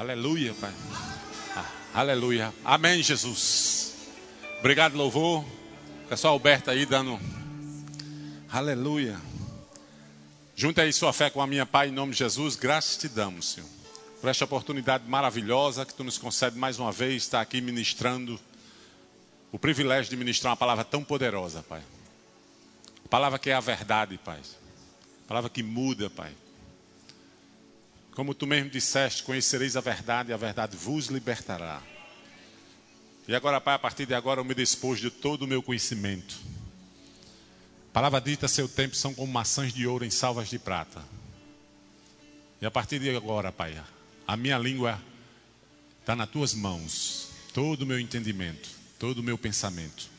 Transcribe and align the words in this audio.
Aleluia, 0.00 0.54
Pai. 0.54 0.72
Ah, 1.54 1.70
aleluia. 1.92 2.54
Amém, 2.64 3.02
Jesus. 3.02 3.96
Obrigado, 4.58 4.96
louvor. 4.96 5.44
Pessoal 6.08 6.32
Alberto 6.32 6.70
aí 6.70 6.86
dando. 6.86 7.20
Aleluia. 8.50 9.20
Junta 10.56 10.80
aí 10.80 10.92
sua 10.94 11.12
fé 11.12 11.28
com 11.28 11.42
a 11.42 11.46
minha, 11.46 11.66
Pai, 11.66 11.88
em 11.88 11.92
nome 11.92 12.12
de 12.12 12.18
Jesus. 12.20 12.56
Graças 12.56 12.96
te 12.96 13.08
damos, 13.10 13.50
Senhor. 13.50 13.68
Por 14.22 14.30
esta 14.30 14.42
oportunidade 14.46 15.06
maravilhosa 15.06 15.84
que 15.84 15.92
tu 15.92 16.02
nos 16.02 16.16
concede 16.16 16.56
mais 16.56 16.78
uma 16.78 16.90
vez, 16.90 17.24
estar 17.24 17.42
aqui 17.42 17.60
ministrando. 17.60 18.40
O 19.52 19.58
privilégio 19.58 20.08
de 20.08 20.16
ministrar 20.16 20.52
uma 20.52 20.56
palavra 20.56 20.82
tão 20.82 21.04
poderosa, 21.04 21.62
Pai. 21.68 21.82
Palavra 23.10 23.38
que 23.38 23.50
é 23.50 23.54
a 23.54 23.60
verdade, 23.60 24.16
Pai. 24.16 24.40
Palavra 25.28 25.50
que 25.50 25.62
muda, 25.62 26.08
Pai. 26.08 26.32
Como 28.20 28.34
tu 28.34 28.46
mesmo 28.46 28.68
disseste, 28.68 29.22
conhecereis 29.22 29.78
a 29.78 29.80
verdade 29.80 30.28
e 30.28 30.34
a 30.34 30.36
verdade 30.36 30.76
vos 30.76 31.06
libertará. 31.06 31.80
E 33.26 33.34
agora, 33.34 33.58
Pai, 33.62 33.76
a 33.76 33.78
partir 33.78 34.04
de 34.04 34.12
agora 34.12 34.40
eu 34.40 34.44
me 34.44 34.52
despojo 34.52 35.00
de 35.00 35.10
todo 35.10 35.44
o 35.44 35.46
meu 35.46 35.62
conhecimento. 35.62 36.38
A 37.88 37.92
palavra 37.94 38.20
dita, 38.20 38.46
seu 38.46 38.68
tempo 38.68 38.94
são 38.94 39.14
como 39.14 39.32
maçãs 39.32 39.72
de 39.72 39.86
ouro 39.86 40.04
em 40.04 40.10
salvas 40.10 40.50
de 40.50 40.58
prata. 40.58 41.02
E 42.60 42.66
a 42.66 42.70
partir 42.70 42.98
de 42.98 43.08
agora, 43.16 43.50
Pai, 43.50 43.82
a 44.26 44.36
minha 44.36 44.58
língua 44.58 45.00
está 46.00 46.14
nas 46.14 46.28
tuas 46.28 46.52
mãos. 46.52 47.30
Todo 47.54 47.84
o 47.84 47.86
meu 47.86 47.98
entendimento, 47.98 48.68
todo 48.98 49.20
o 49.20 49.22
meu 49.22 49.38
pensamento. 49.38 50.10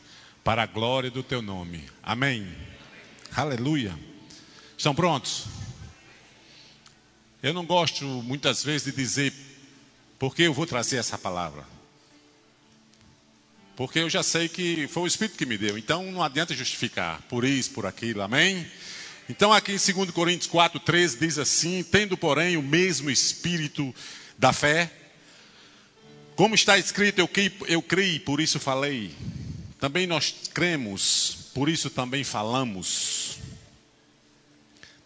Para 0.43 0.63
a 0.63 0.65
glória 0.65 1.11
do 1.11 1.21
teu 1.21 1.39
nome. 1.39 1.87
Amém. 2.01 2.51
Aleluia. 3.31 3.95
Estão 4.75 4.95
prontos? 4.95 5.50
Eu 7.43 7.53
não 7.53 7.65
gosto 7.65 8.05
muitas 8.05 8.63
vezes 8.63 8.85
de 8.85 8.91
dizer 8.91 9.33
porque 10.19 10.43
eu 10.43 10.53
vou 10.53 10.67
trazer 10.67 10.97
essa 10.97 11.17
palavra. 11.17 11.65
Porque 13.75 13.97
eu 13.97 14.09
já 14.09 14.21
sei 14.21 14.47
que 14.47 14.87
foi 14.87 15.03
o 15.03 15.07
Espírito 15.07 15.39
que 15.39 15.45
me 15.47 15.57
deu. 15.57 15.75
Então 15.75 16.11
não 16.11 16.21
adianta 16.21 16.53
justificar 16.53 17.19
por 17.23 17.43
isso, 17.43 17.71
por 17.71 17.87
aquilo. 17.87 18.21
Amém? 18.21 18.69
Então 19.27 19.51
aqui 19.51 19.71
em 19.71 19.93
2 19.93 20.11
Coríntios 20.11 20.47
4, 20.51 20.79
13 20.79 21.17
diz 21.17 21.39
assim: 21.39 21.81
Tendo, 21.81 22.15
porém, 22.15 22.57
o 22.57 22.61
mesmo 22.61 23.09
Espírito 23.09 23.95
da 24.37 24.53
fé, 24.53 24.91
como 26.35 26.53
está 26.53 26.77
escrito, 26.77 27.17
eu, 27.17 27.29
eu 27.67 27.81
criei, 27.81 28.19
por 28.19 28.39
isso 28.39 28.59
falei. 28.59 29.15
Também 29.79 30.05
nós 30.05 30.35
cremos, 30.53 31.49
por 31.55 31.67
isso 31.67 31.89
também 31.89 32.23
falamos. 32.23 33.39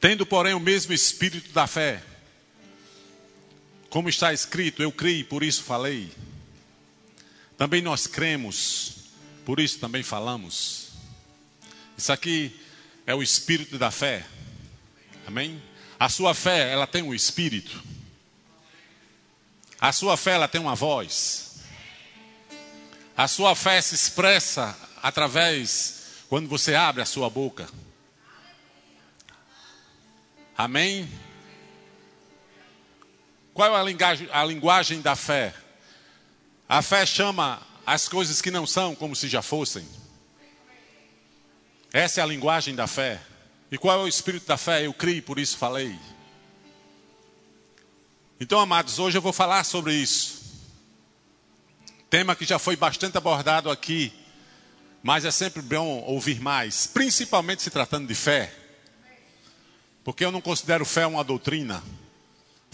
Tendo, 0.01 0.25
porém, 0.25 0.53
o 0.53 0.59
mesmo 0.59 0.91
Espírito 0.91 1.53
da 1.53 1.65
fé, 1.65 2.03
como 3.95 4.09
está 4.09 4.33
escrito, 4.33 4.83
eu 4.83 4.91
criei, 4.91 5.23
por 5.23 5.41
isso 5.41 5.63
falei. 5.63 6.11
Também 7.57 7.81
nós 7.81 8.05
cremos, 8.05 8.91
por 9.45 9.57
isso 9.57 9.79
também 9.79 10.03
falamos. 10.03 10.89
Isso 11.97 12.11
aqui 12.11 12.53
é 13.07 13.15
o 13.15 13.23
espírito 13.23 13.77
da 13.77 13.91
fé. 13.91 14.25
Amém? 15.25 15.63
A 15.97 16.09
sua 16.09 16.33
fé, 16.33 16.73
ela 16.73 16.85
tem 16.85 17.03
um 17.03 17.13
espírito. 17.13 17.81
A 19.79 19.93
sua 19.93 20.17
fé, 20.17 20.31
ela 20.31 20.49
tem 20.49 20.59
uma 20.59 20.75
voz. 20.75 21.61
A 23.15 23.29
sua 23.29 23.55
fé 23.55 23.81
se 23.81 23.95
expressa 23.95 24.77
através 25.01 26.25
quando 26.27 26.49
você 26.49 26.75
abre 26.75 27.01
a 27.01 27.05
sua 27.05 27.29
boca. 27.29 27.65
Amém? 30.57 31.09
Qual 33.55 33.73
é 33.73 33.79
a 33.79 33.83
linguagem, 33.83 34.29
a 34.33 34.43
linguagem 34.43 35.01
da 35.01 35.15
fé? 35.15 35.53
A 36.67 36.81
fé 36.81 37.05
chama 37.05 37.61
as 37.85 38.09
coisas 38.09 38.41
que 38.41 38.51
não 38.51 38.67
são 38.67 38.93
como 38.93 39.15
se 39.15 39.29
já 39.29 39.41
fossem. 39.41 39.87
Essa 41.93 42.19
é 42.19 42.23
a 42.23 42.27
linguagem 42.27 42.75
da 42.75 42.85
fé. 42.85 43.21
E 43.71 43.77
qual 43.77 44.01
é 44.01 44.03
o 44.03 44.09
espírito 44.09 44.45
da 44.45 44.57
fé? 44.57 44.85
Eu 44.85 44.93
criei, 44.93 45.21
por 45.21 45.39
isso 45.39 45.57
falei. 45.57 45.97
Então, 48.41 48.59
amados, 48.59 48.99
hoje 48.99 49.17
eu 49.17 49.21
vou 49.21 49.31
falar 49.31 49.63
sobre 49.63 49.93
isso. 49.93 50.43
Tema 52.09 52.35
que 52.35 52.43
já 52.43 52.59
foi 52.59 52.75
bastante 52.75 53.17
abordado 53.17 53.71
aqui, 53.71 54.11
mas 55.01 55.23
é 55.23 55.31
sempre 55.31 55.61
bom 55.61 56.01
ouvir 56.01 56.41
mais, 56.41 56.87
principalmente 56.87 57.63
se 57.63 57.69
tratando 57.69 58.05
de 58.05 58.15
fé. 58.15 58.53
Porque 60.03 60.25
eu 60.25 60.31
não 60.31 60.41
considero 60.41 60.83
fé 60.83 61.07
uma 61.07 61.23
doutrina. 61.23 61.81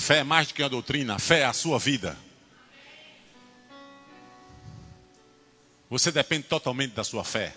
Fé 0.02 0.18
é 0.18 0.24
mais 0.24 0.48
do 0.48 0.56
que 0.56 0.64
uma 0.64 0.68
doutrina, 0.68 1.20
fé 1.20 1.42
é 1.42 1.46
a 1.46 1.54
sua 1.54 1.78
vida. 1.78 2.18
Você 5.92 6.12
depende 6.12 6.48
totalmente 6.48 6.94
da 6.94 7.04
sua 7.04 7.24
fé. 7.24 7.56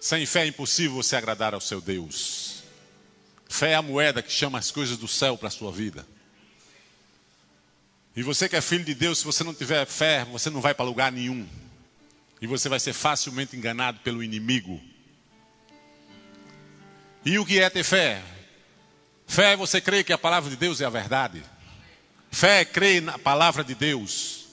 Sem 0.00 0.24
fé 0.24 0.44
é 0.44 0.46
impossível 0.46 0.94
você 0.94 1.16
agradar 1.16 1.52
ao 1.52 1.60
seu 1.60 1.80
Deus. 1.80 2.62
Fé 3.48 3.72
é 3.72 3.74
a 3.74 3.82
moeda 3.82 4.22
que 4.22 4.30
chama 4.30 4.56
as 4.56 4.70
coisas 4.70 4.96
do 4.96 5.08
céu 5.08 5.36
para 5.36 5.48
a 5.48 5.50
sua 5.50 5.72
vida. 5.72 6.06
E 8.14 8.22
você 8.22 8.48
que 8.48 8.54
é 8.54 8.60
filho 8.60 8.84
de 8.84 8.94
Deus, 8.94 9.18
se 9.18 9.24
você 9.24 9.42
não 9.42 9.52
tiver 9.52 9.84
fé, 9.86 10.24
você 10.26 10.48
não 10.48 10.60
vai 10.60 10.74
para 10.74 10.84
lugar 10.84 11.10
nenhum. 11.10 11.44
E 12.40 12.46
você 12.46 12.68
vai 12.68 12.78
ser 12.78 12.92
facilmente 12.92 13.56
enganado 13.56 13.98
pelo 13.98 14.22
inimigo. 14.22 14.80
E 17.24 17.36
o 17.36 17.44
que 17.44 17.58
é 17.58 17.68
ter 17.68 17.82
fé? 17.82 18.22
Fé 19.34 19.54
é 19.54 19.56
você 19.56 19.80
crer 19.80 20.04
que 20.04 20.12
a 20.12 20.18
palavra 20.18 20.48
de 20.48 20.54
Deus 20.54 20.80
é 20.80 20.84
a 20.84 20.90
verdade. 20.90 21.42
Fé 22.30 22.60
é 22.60 22.64
crer 22.64 23.02
na 23.02 23.18
palavra 23.18 23.64
de 23.64 23.74
Deus. 23.74 24.44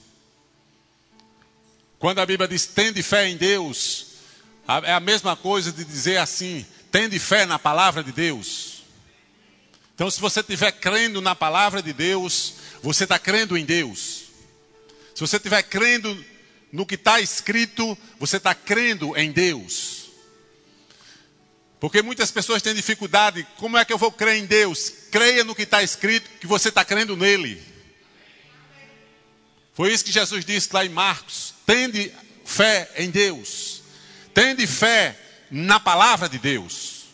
Quando 1.99 2.17
a 2.17 2.25
Bíblia 2.25 2.47
diz 2.47 2.65
tende 2.65 3.03
fé 3.03 3.29
em 3.29 3.37
Deus, 3.37 4.07
é 4.83 4.91
a 4.91 4.99
mesma 4.99 5.35
coisa 5.35 5.71
de 5.71 5.85
dizer 5.85 6.17
assim, 6.17 6.65
tende 6.91 7.19
fé 7.19 7.45
na 7.45 7.59
palavra 7.59 8.03
de 8.03 8.11
Deus. 8.11 8.81
Então, 9.93 10.09
se 10.09 10.19
você 10.19 10.39
estiver 10.39 10.71
crendo 10.71 11.21
na 11.21 11.35
palavra 11.35 11.79
de 11.83 11.93
Deus, 11.93 12.55
você 12.81 13.03
está 13.03 13.19
crendo 13.19 13.55
em 13.55 13.63
Deus. 13.63 14.23
Se 15.13 15.21
você 15.21 15.35
estiver 15.35 15.61
crendo 15.61 16.25
no 16.73 16.87
que 16.87 16.95
está 16.95 17.21
escrito, 17.21 17.95
você 18.17 18.37
está 18.37 18.55
crendo 18.55 19.15
em 19.15 19.31
Deus. 19.31 20.00
Porque 21.81 22.03
muitas 22.03 22.29
pessoas 22.29 22.61
têm 22.61 22.75
dificuldade. 22.75 23.45
Como 23.57 23.75
é 23.75 23.83
que 23.83 23.91
eu 23.91 23.97
vou 23.97 24.11
crer 24.11 24.35
em 24.35 24.45
Deus? 24.45 24.93
Creia 25.09 25.43
no 25.43 25.55
que 25.55 25.63
está 25.63 25.81
escrito, 25.81 26.29
que 26.39 26.45
você 26.45 26.69
está 26.69 26.85
crendo 26.85 27.17
nele. 27.17 27.59
Foi 29.73 29.91
isso 29.91 30.05
que 30.05 30.11
Jesus 30.11 30.45
disse 30.45 30.69
lá 30.71 30.85
em 30.85 30.89
Marcos. 30.89 31.55
Tende 31.65 32.13
fé 32.45 32.87
em 32.97 33.09
Deus. 33.09 33.81
Tende 34.31 34.67
fé 34.67 35.19
na 35.49 35.79
palavra 35.79 36.29
de 36.29 36.37
Deus. 36.37 37.05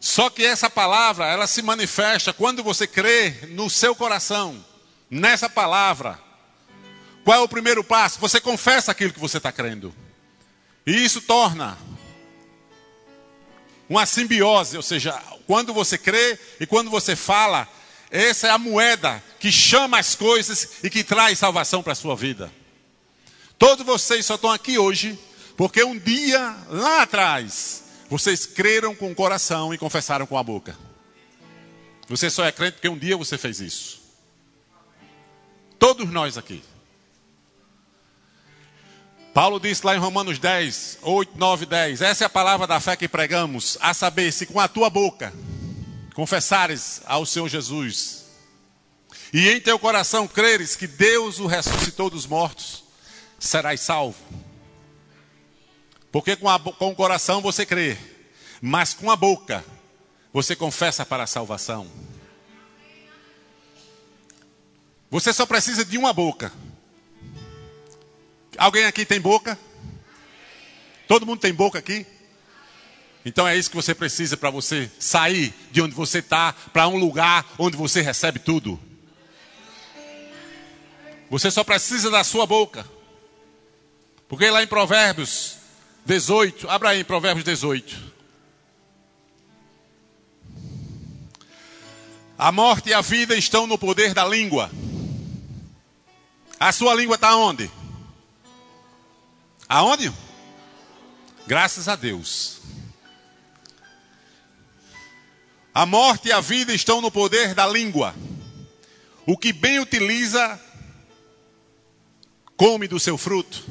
Só 0.00 0.30
que 0.30 0.44
essa 0.44 0.68
palavra, 0.68 1.26
ela 1.26 1.46
se 1.46 1.62
manifesta 1.62 2.32
quando 2.32 2.64
você 2.64 2.84
crê 2.84 3.30
no 3.50 3.70
seu 3.70 3.94
coração, 3.94 4.64
nessa 5.08 5.48
palavra. 5.48 6.18
Qual 7.24 7.38
é 7.38 7.40
o 7.40 7.48
primeiro 7.48 7.84
passo? 7.84 8.18
Você 8.18 8.40
confessa 8.40 8.90
aquilo 8.90 9.12
que 9.12 9.20
você 9.20 9.36
está 9.36 9.52
crendo. 9.52 9.94
E 10.88 11.04
isso 11.04 11.20
torna 11.20 11.76
uma 13.90 14.06
simbiose, 14.06 14.74
ou 14.74 14.82
seja, 14.82 15.12
quando 15.46 15.74
você 15.74 15.98
crê 15.98 16.38
e 16.58 16.66
quando 16.66 16.88
você 16.88 17.14
fala, 17.14 17.68
essa 18.10 18.46
é 18.46 18.50
a 18.50 18.56
moeda 18.56 19.22
que 19.38 19.52
chama 19.52 19.98
as 19.98 20.14
coisas 20.14 20.82
e 20.82 20.88
que 20.88 21.04
traz 21.04 21.38
salvação 21.38 21.82
para 21.82 21.92
a 21.92 21.94
sua 21.94 22.16
vida. 22.16 22.50
Todos 23.58 23.84
vocês 23.84 24.24
só 24.24 24.36
estão 24.36 24.50
aqui 24.50 24.78
hoje 24.78 25.18
porque 25.58 25.84
um 25.84 25.98
dia 25.98 26.56
lá 26.70 27.02
atrás 27.02 27.84
vocês 28.08 28.46
creram 28.46 28.94
com 28.94 29.12
o 29.12 29.14
coração 29.14 29.74
e 29.74 29.76
confessaram 29.76 30.26
com 30.26 30.38
a 30.38 30.42
boca. 30.42 30.74
Você 32.08 32.30
só 32.30 32.46
é 32.46 32.50
crente 32.50 32.76
porque 32.76 32.88
um 32.88 32.96
dia 32.96 33.14
você 33.14 33.36
fez 33.36 33.60
isso. 33.60 34.00
Todos 35.78 36.08
nós 36.10 36.38
aqui. 36.38 36.62
Paulo 39.34 39.60
disse 39.60 39.84
lá 39.84 39.94
em 39.94 39.98
Romanos 39.98 40.38
10, 40.38 40.98
8, 41.02 41.38
9, 41.38 41.66
10: 41.66 42.00
Essa 42.00 42.24
é 42.24 42.26
a 42.26 42.30
palavra 42.30 42.66
da 42.66 42.80
fé 42.80 42.96
que 42.96 43.08
pregamos, 43.08 43.78
a 43.80 43.94
saber, 43.94 44.32
se 44.32 44.46
com 44.46 44.58
a 44.58 44.68
tua 44.68 44.90
boca 44.90 45.32
confessares 46.14 47.00
ao 47.06 47.24
Senhor 47.24 47.48
Jesus, 47.48 48.24
e 49.32 49.48
em 49.48 49.60
teu 49.60 49.78
coração 49.78 50.26
creres 50.26 50.74
que 50.74 50.86
Deus 50.86 51.38
o 51.38 51.46
ressuscitou 51.46 52.10
dos 52.10 52.26
mortos, 52.26 52.84
serás 53.38 53.80
salvo. 53.80 54.18
Porque 56.10 56.34
com, 56.34 56.48
a, 56.48 56.58
com 56.58 56.90
o 56.90 56.94
coração 56.94 57.40
você 57.40 57.66
crê, 57.66 57.96
mas 58.60 58.94
com 58.94 59.10
a 59.10 59.16
boca 59.16 59.64
você 60.32 60.56
confessa 60.56 61.04
para 61.04 61.24
a 61.24 61.26
salvação. 61.26 61.86
Você 65.10 65.32
só 65.32 65.46
precisa 65.46 65.84
de 65.84 65.96
uma 65.96 66.12
boca. 66.12 66.52
Alguém 68.58 68.84
aqui 68.84 69.06
tem 69.06 69.20
boca? 69.20 69.56
Todo 71.06 71.24
mundo 71.24 71.40
tem 71.40 71.54
boca 71.54 71.78
aqui? 71.78 72.04
Então 73.24 73.46
é 73.46 73.56
isso 73.56 73.70
que 73.70 73.76
você 73.76 73.94
precisa 73.94 74.36
para 74.36 74.50
você 74.50 74.90
sair 74.98 75.54
de 75.70 75.80
onde 75.80 75.94
você 75.94 76.18
está 76.18 76.52
para 76.72 76.88
um 76.88 76.96
lugar 76.96 77.46
onde 77.56 77.76
você 77.76 78.00
recebe 78.00 78.40
tudo. 78.40 78.78
Você 81.30 81.50
só 81.50 81.62
precisa 81.62 82.10
da 82.10 82.24
sua 82.24 82.46
boca. 82.46 82.84
Porque 84.28 84.50
lá 84.50 84.62
em 84.62 84.66
Provérbios 84.66 85.56
18, 86.04 86.68
abra 86.68 86.90
aí 86.90 87.00
em 87.00 87.04
Provérbios 87.04 87.44
18. 87.44 88.12
A 92.36 92.50
morte 92.50 92.90
e 92.90 92.94
a 92.94 93.00
vida 93.00 93.36
estão 93.36 93.66
no 93.66 93.78
poder 93.78 94.14
da 94.14 94.24
língua. 94.24 94.70
A 96.58 96.72
sua 96.72 96.94
língua 96.94 97.14
está 97.14 97.36
onde? 97.36 97.70
Aonde? 99.68 100.10
Graças 101.46 101.88
a 101.88 101.94
Deus. 101.94 102.60
A 105.74 105.84
morte 105.84 106.28
e 106.28 106.32
a 106.32 106.40
vida 106.40 106.72
estão 106.72 107.00
no 107.02 107.10
poder 107.10 107.54
da 107.54 107.66
língua. 107.66 108.14
O 109.26 109.36
que 109.36 109.52
bem 109.52 109.78
utiliza, 109.78 110.58
come 112.56 112.88
do 112.88 112.98
seu 112.98 113.18
fruto. 113.18 113.62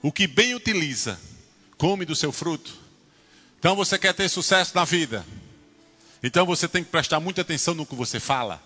O 0.00 0.10
que 0.10 0.26
bem 0.26 0.54
utiliza, 0.54 1.20
come 1.76 2.06
do 2.06 2.16
seu 2.16 2.32
fruto. 2.32 2.74
Então 3.58 3.76
você 3.76 3.98
quer 3.98 4.14
ter 4.14 4.28
sucesso 4.28 4.74
na 4.74 4.84
vida. 4.84 5.24
Então 6.22 6.46
você 6.46 6.66
tem 6.66 6.82
que 6.82 6.90
prestar 6.90 7.20
muita 7.20 7.42
atenção 7.42 7.74
no 7.74 7.84
que 7.84 7.94
você 7.94 8.18
fala, 8.18 8.62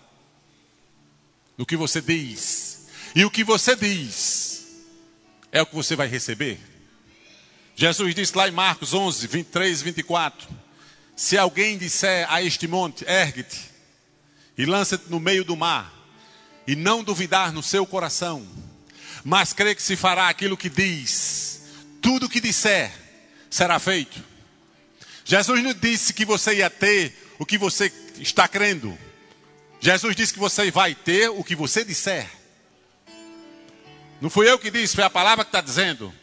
no 1.57 1.65
que 1.65 1.75
você 1.75 2.01
diz. 2.01 2.87
E 3.13 3.25
o 3.25 3.31
que 3.31 3.43
você 3.43 3.75
diz 3.75 4.48
é 5.51 5.61
o 5.61 5.65
que 5.65 5.75
você 5.75 5.95
vai 5.95 6.07
receber. 6.07 6.59
Jesus 7.75 8.13
disse 8.13 8.37
lá 8.37 8.47
em 8.47 8.51
Marcos 8.51 8.93
11, 8.93 9.25
23 9.27 9.81
e 9.81 9.83
24: 9.83 10.49
Se 11.15 11.37
alguém 11.37 11.77
disser 11.77 12.25
a 12.31 12.41
este 12.41 12.67
monte, 12.67 13.05
ergue-te 13.07 13.69
e 14.57 14.65
lança-te 14.65 15.09
no 15.09 15.19
meio 15.19 15.45
do 15.45 15.55
mar, 15.55 15.93
e 16.67 16.75
não 16.75 17.01
duvidar 17.01 17.53
no 17.53 17.63
seu 17.63 17.85
coração, 17.85 18.45
mas 19.23 19.53
crê 19.53 19.73
que 19.73 19.81
se 19.81 19.95
fará 19.95 20.27
aquilo 20.27 20.57
que 20.57 20.69
diz, 20.69 21.61
tudo 22.01 22.27
que 22.27 22.41
disser 22.41 22.91
será 23.49 23.79
feito. 23.79 24.21
Jesus 25.23 25.63
não 25.63 25.73
disse 25.73 26.13
que 26.13 26.25
você 26.25 26.55
ia 26.55 26.69
ter 26.69 27.13
o 27.39 27.45
que 27.45 27.57
você 27.57 27.91
está 28.19 28.47
crendo. 28.47 28.97
Jesus 29.79 30.15
disse 30.15 30.33
que 30.33 30.39
você 30.39 30.69
vai 30.69 30.93
ter 30.93 31.29
o 31.29 31.43
que 31.43 31.55
você 31.55 31.85
disser. 31.85 32.29
Não 34.21 34.29
fui 34.29 34.49
eu 34.49 34.59
que 34.59 34.69
disse, 34.69 34.95
foi 34.95 35.03
a 35.03 35.09
palavra 35.09 35.45
que 35.45 35.49
está 35.49 35.61
dizendo. 35.61 36.13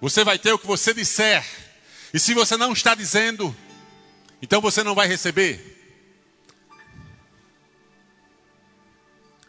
Você 0.00 0.22
vai 0.22 0.38
ter 0.38 0.52
o 0.52 0.58
que 0.58 0.66
você 0.66 0.94
disser. 0.94 1.44
E 2.14 2.18
se 2.18 2.34
você 2.34 2.56
não 2.56 2.72
está 2.72 2.94
dizendo, 2.94 3.54
então 4.40 4.60
você 4.60 4.82
não 4.82 4.94
vai 4.94 5.08
receber. 5.08 5.74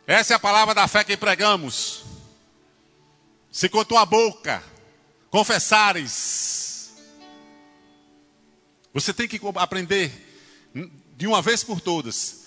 Essa 0.07 0.33
é 0.33 0.35
a 0.35 0.39
palavra 0.39 0.73
da 0.73 0.87
fé 0.87 1.03
que 1.03 1.17
pregamos. 1.17 2.03
Se 3.51 3.67
com 3.69 3.83
tua 3.83 4.05
boca 4.05 4.63
confessares, 5.29 6.93
você 8.93 9.13
tem 9.13 9.27
que 9.27 9.39
aprender 9.55 10.11
de 11.15 11.27
uma 11.27 11.41
vez 11.41 11.63
por 11.63 11.81
todas 11.81 12.45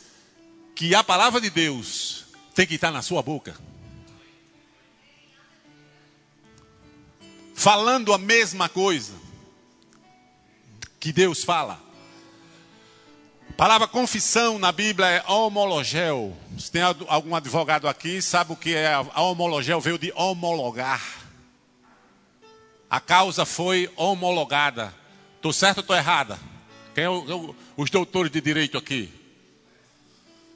que 0.75 0.95
a 0.95 1.05
palavra 1.05 1.41
de 1.41 1.51
Deus 1.51 2.25
tem 2.55 2.67
que 2.67 2.75
estar 2.75 2.91
na 2.91 3.03
sua 3.03 3.23
boca. 3.23 3.70
Falando 7.61 8.15
a 8.15 8.17
mesma 8.17 8.71
coisa 8.71 9.13
que 10.99 11.13
Deus 11.13 11.45
fala. 11.45 11.79
A 13.51 13.53
palavra 13.53 13.87
confissão 13.87 14.59
na 14.59 14.73
Bíblia 14.73 15.07
é 15.07 15.31
homologel. 15.31 16.35
Se 16.59 16.71
tem 16.71 16.81
algum 16.81 17.35
advogado 17.35 17.87
aqui, 17.87 18.23
sabe 18.23 18.55
o 18.55 18.57
que 18.57 18.75
é 18.75 18.95
a 18.95 19.21
homologel? 19.21 19.79
Veio 19.79 19.99
de 19.99 20.11
homologar. 20.17 21.03
A 22.89 22.99
causa 22.99 23.45
foi 23.45 23.93
homologada. 23.95 24.95
Estou 25.37 25.53
certo 25.53 25.79
ou 25.79 25.83
estou 25.83 25.97
errada? 25.97 26.39
Quem 26.95 27.05
é 27.05 27.11
o, 27.11 27.55
os 27.77 27.91
doutores 27.91 28.33
de 28.33 28.41
direito 28.41 28.79
aqui? 28.79 29.13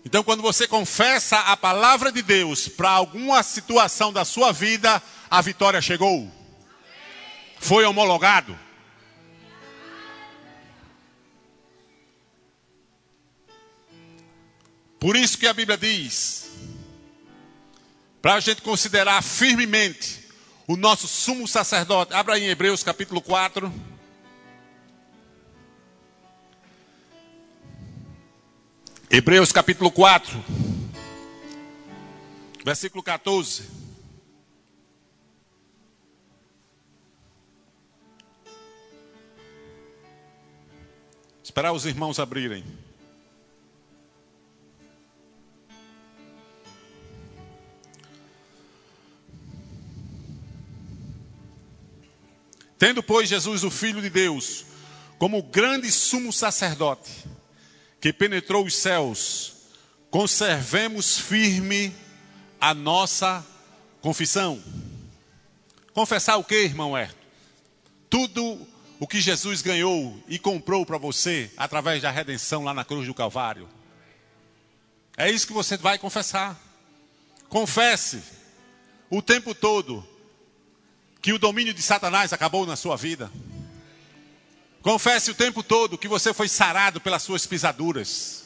Então, 0.07 0.25
quando 0.25 0.41
você 0.41 0.67
confessa 0.67 1.39
a 1.41 1.55
palavra 1.55 2.11
de 2.11 2.23
Deus 2.23 2.67
para 2.67 2.89
alguma 2.89 3.43
situação 3.43 4.11
da 4.11 4.25
sua 4.25 4.53
vida, 4.53 5.03
a 5.31 5.43
vitória 5.43 5.83
chegou. 5.83 6.33
Foi 7.65 7.83
homologado. 7.87 8.55
Por 15.01 15.17
isso 15.17 15.39
que 15.39 15.47
a 15.47 15.55
Bíblia 15.55 15.79
diz, 15.79 16.51
para 18.21 18.35
a 18.35 18.41
gente 18.41 18.61
considerar 18.61 19.23
firmemente 19.23 20.29
o 20.67 20.77
nosso 20.77 21.09
sumo 21.09 21.49
sacerdote. 21.49 22.13
Abra 22.13 22.39
em 22.39 22.49
Hebreus 22.49 22.83
capítulo 22.83 23.23
4. 23.23 23.73
Hebreus 29.09 29.53
capítulo 29.53 29.91
4, 29.91 30.45
versículo 32.63 33.03
14. 33.03 33.84
Esperar 41.55 41.73
os 41.73 41.87
irmãos 41.87 42.19
abrirem. 42.19 42.65
Tendo, 52.77 53.05
pois, 53.05 53.29
Jesus, 53.29 53.63
o 53.63 53.71
Filho 53.71 54.03
de 54.03 54.11
Deus, 54.11 54.65
como 55.17 55.45
grande 55.45 55.93
sumo 55.93 56.33
sacerdote, 56.33 57.25
que 58.01 58.13
penetrou 58.13 58.67
os 58.67 58.75
céus, 58.75 59.53
conservemos 60.11 61.21
firme 61.21 61.95
a 62.61 62.75
nossa 62.75 63.47
confissão. 64.01 64.61
Confessar 65.93 66.37
o 66.37 66.43
que, 66.43 66.65
irmão 66.65 66.99
Herto? 66.99 67.25
Tudo 68.11 68.74
o 68.99 69.07
que 69.07 69.21
Jesus 69.21 69.63
ganhou 69.63 70.19
e 70.29 70.39
comprou 70.39 70.87
para 70.87 70.99
você 70.99 71.51
através 71.57 72.01
da 72.03 72.11
redenção 72.11 72.65
lá 72.65 72.73
na 72.73 72.85
cruz 72.85 73.07
do 73.07 73.15
Calvário. 73.15 73.69
É 75.17 75.31
isso 75.31 75.47
que 75.47 75.53
você 75.53 75.77
vai 75.77 75.99
confessar. 75.99 76.59
Confesse 77.49 78.23
o 79.11 79.23
tempo 79.23 79.55
todo 79.55 80.07
que 81.21 81.33
o 81.33 81.39
domínio 81.39 81.73
de 81.73 81.83
Satanás 81.83 82.33
acabou 82.33 82.67
na 82.67 82.77
sua 82.77 82.97
vida. 82.97 83.31
Confesse 84.83 85.31
o 85.31 85.35
tempo 85.35 85.63
todo 85.63 85.97
que 85.97 86.09
você 86.09 86.35
foi 86.35 86.49
sarado 86.49 87.01
pelas 87.01 87.23
suas 87.23 87.47
pisaduras. 87.47 88.45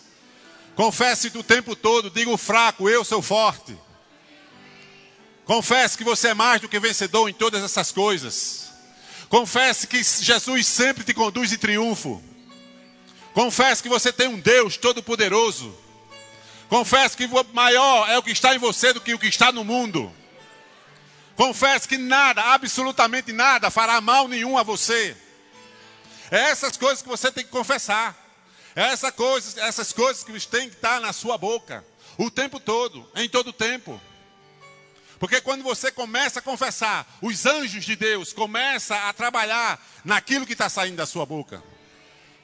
Confesse 0.77 1.27
o 1.37 1.43
tempo 1.43 1.75
todo, 1.75 2.11
diga 2.11 2.31
o 2.31 2.37
fraco, 2.37 2.89
eu 2.89 3.05
sou 3.05 3.21
forte. 3.21 3.77
Confesse 5.45 5.99
que 5.99 6.05
você 6.05 6.29
é 6.29 6.35
mais 6.35 6.61
do 6.61 6.69
que 6.69 6.79
vencedor 6.79 7.29
em 7.29 7.33
todas 7.33 7.65
essas 7.65 7.91
coisas. 7.91 8.68
Confesse 9.29 9.87
que 9.87 10.03
Jesus 10.03 10.67
sempre 10.67 11.05
te 11.05 11.13
conduz 11.13 11.53
em 11.53 11.59
triunfo. 11.59 12.23
Confesse 13.35 13.83
que 13.83 13.89
você 13.89 14.13
tem 14.13 14.29
um 14.29 14.41
Deus 14.41 14.77
todo-poderoso. 14.77 15.77
Confesse 16.69 17.17
que 17.17 17.29
maior 17.53 18.09
é 18.09 18.19
o 18.19 18.23
que 18.23 18.31
está 18.31 18.55
em 18.55 18.59
você 18.59 18.93
do 18.93 19.01
que 19.01 19.15
o 19.15 19.19
que 19.19 19.27
está 19.27 19.53
no 19.53 19.65
mundo. 19.65 20.13
Confesse 21.37 21.87
que 21.87 21.97
nada, 21.97 22.43
absolutamente 22.43 23.33
nada, 23.33 23.71
fará 23.71 24.01
mal 24.01 24.27
nenhum 24.27 24.59
a 24.59 24.63
você. 24.63 25.17
É 26.31 26.51
essas 26.51 26.77
coisas 26.77 27.01
que 27.01 27.09
você 27.09 27.31
tem 27.31 27.45
que 27.45 27.51
confessar. 27.51 28.17
É 28.75 28.89
essa 28.89 29.15
essas 29.59 29.93
coisas 29.93 30.25
que 30.25 30.47
têm 30.47 30.69
que 30.69 30.77
estar 30.77 31.01
na 31.01 31.13
sua 31.13 31.39
boca. 31.39 31.85
O 32.17 32.31
tempo 32.31 32.59
todo, 32.59 33.09
em 33.15 33.29
todo 33.29 33.49
o 33.49 33.53
tempo. 33.53 34.01
Porque 35.19 35.41
quando 35.41 35.63
você 35.63 35.91
começa 35.91 36.39
a 36.39 36.43
confessar, 36.43 37.07
os 37.21 37.45
anjos 37.45 37.85
de 37.85 37.97
Deus 37.97 38.33
começam 38.33 38.97
a 38.97 39.13
trabalhar 39.13 39.85
naquilo 40.05 40.47
que 40.47 40.53
está 40.53 40.69
saindo 40.69 40.97
da 40.97 41.07
sua 41.07 41.27
boca. 41.27 41.63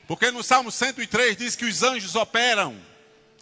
Porque 0.09 0.31
no 0.31 0.43
Salmo 0.43 0.71
103 0.71 1.37
diz 1.37 1.57
que 1.57 1.65
os 1.65 1.83
anjos 1.83 2.15
operam, 2.17 2.77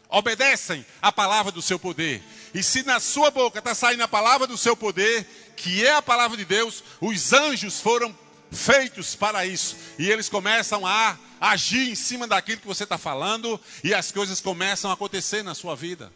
obedecem 0.09 0.85
à 1.01 1.11
palavra 1.11 1.51
do 1.51 1.63
seu 1.63 1.79
poder. 1.79 2.23
E 2.55 2.63
se 2.63 2.83
na 2.83 3.01
sua 3.01 3.31
boca 3.31 3.59
está 3.59 3.75
saindo 3.75 4.03
a 4.03 4.09
palavra 4.09 4.47
do 4.47 4.59
seu 4.59 4.77
poder, 4.77 5.27
que 5.57 5.85
é 5.85 5.95
a 5.95 6.03
palavra 6.03 6.37
de 6.37 6.45
Deus, 6.45 6.85
os 7.01 7.33
anjos 7.33 7.81
foram 7.81 8.17
feitos 8.51 9.17
para 9.17 9.47
isso. 9.47 9.77
E 9.99 10.11
eles 10.11 10.29
começam 10.29 10.87
a 10.87 11.19
agir 11.41 11.91
em 11.91 11.95
cima 11.95 12.29
daquilo 12.29 12.61
que 12.61 12.67
você 12.67 12.85
está 12.85 12.99
falando, 12.99 13.59
e 13.83 13.95
as 13.95 14.13
coisas 14.13 14.41
começam 14.41 14.91
a 14.91 14.95
acontecer 14.95 15.43
na 15.43 15.55
sua 15.55 15.75
vida. 15.75 16.13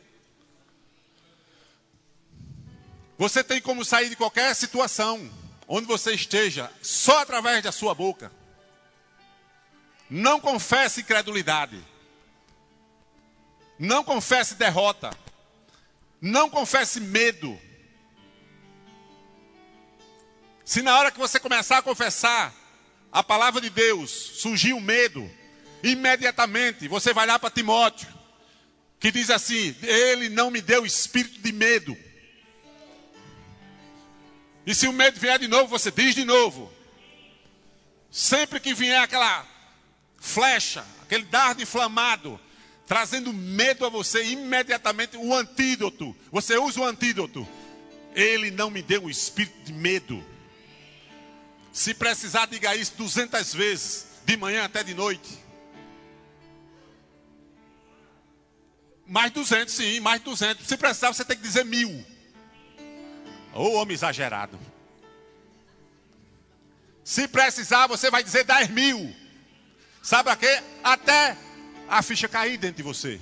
Você 3.18 3.42
tem 3.42 3.60
como 3.60 3.84
sair 3.84 4.10
de 4.10 4.16
qualquer 4.16 4.54
situação 4.54 5.30
onde 5.66 5.86
você 5.86 6.12
esteja, 6.12 6.70
só 6.82 7.20
através 7.20 7.62
da 7.62 7.72
sua 7.72 7.94
boca. 7.94 8.30
Não 10.08 10.38
confesse 10.38 11.00
incredulidade. 11.00 11.82
Não 13.78 14.04
confesse 14.04 14.54
derrota. 14.54 15.10
Não 16.20 16.48
confesse 16.48 17.00
medo. 17.00 17.58
Se 20.64 20.82
na 20.82 20.98
hora 20.98 21.10
que 21.10 21.18
você 21.18 21.38
começar 21.38 21.78
a 21.78 21.82
confessar 21.82 22.52
a 23.10 23.22
palavra 23.22 23.60
de 23.60 23.70
Deus 23.70 24.10
surgir 24.10 24.72
o 24.72 24.80
medo, 24.80 25.30
imediatamente 25.82 26.88
você 26.88 27.14
vai 27.14 27.26
lá 27.26 27.38
para 27.38 27.50
Timóteo, 27.50 28.08
que 28.98 29.10
diz 29.10 29.30
assim: 29.30 29.74
Ele 29.82 30.28
não 30.28 30.50
me 30.50 30.60
deu 30.60 30.84
espírito 30.84 31.40
de 31.40 31.52
medo. 31.52 31.96
E 34.66 34.74
se 34.74 34.88
o 34.88 34.92
medo 34.92 35.20
vier 35.20 35.38
de 35.38 35.46
novo, 35.46 35.68
você 35.68 35.92
diz 35.92 36.14
de 36.14 36.24
novo. 36.24 36.72
Sempre 38.10 38.58
que 38.58 38.74
vier 38.74 39.00
aquela 39.00 39.46
flecha, 40.18 40.84
aquele 41.02 41.24
dardo 41.24 41.62
inflamado, 41.62 42.40
trazendo 42.84 43.32
medo 43.32 43.86
a 43.86 43.88
você, 43.88 44.24
imediatamente 44.24 45.16
o 45.16 45.32
antídoto, 45.32 46.16
você 46.32 46.58
usa 46.58 46.80
o 46.80 46.84
antídoto. 46.84 47.46
Ele 48.12 48.50
não 48.50 48.68
me 48.68 48.82
deu 48.82 49.04
um 49.04 49.10
espírito 49.10 49.56
de 49.64 49.72
medo. 49.72 50.24
Se 51.72 51.94
precisar, 51.94 52.46
diga 52.46 52.74
isso 52.74 52.94
200 52.96 53.54
vezes, 53.54 54.06
de 54.24 54.36
manhã 54.36 54.64
até 54.64 54.82
de 54.82 54.94
noite. 54.94 55.38
Mais 59.06 59.30
200, 59.30 59.72
sim, 59.72 60.00
mais 60.00 60.20
200. 60.22 60.66
Se 60.66 60.76
precisar, 60.76 61.12
você 61.12 61.24
tem 61.24 61.36
que 61.36 61.42
dizer 61.42 61.64
mil. 61.64 62.04
Ô 63.56 63.72
homem 63.72 63.94
exagerado. 63.94 64.58
Se 67.02 67.26
precisar, 67.26 67.86
você 67.86 68.10
vai 68.10 68.22
dizer 68.22 68.44
10 68.44 68.68
mil. 68.68 69.14
Sabe 70.02 70.30
a 70.30 70.36
quê? 70.36 70.62
Até 70.84 71.36
a 71.88 72.02
ficha 72.02 72.28
cair 72.28 72.58
dentro 72.58 72.76
de 72.76 72.82
você. 72.82 73.20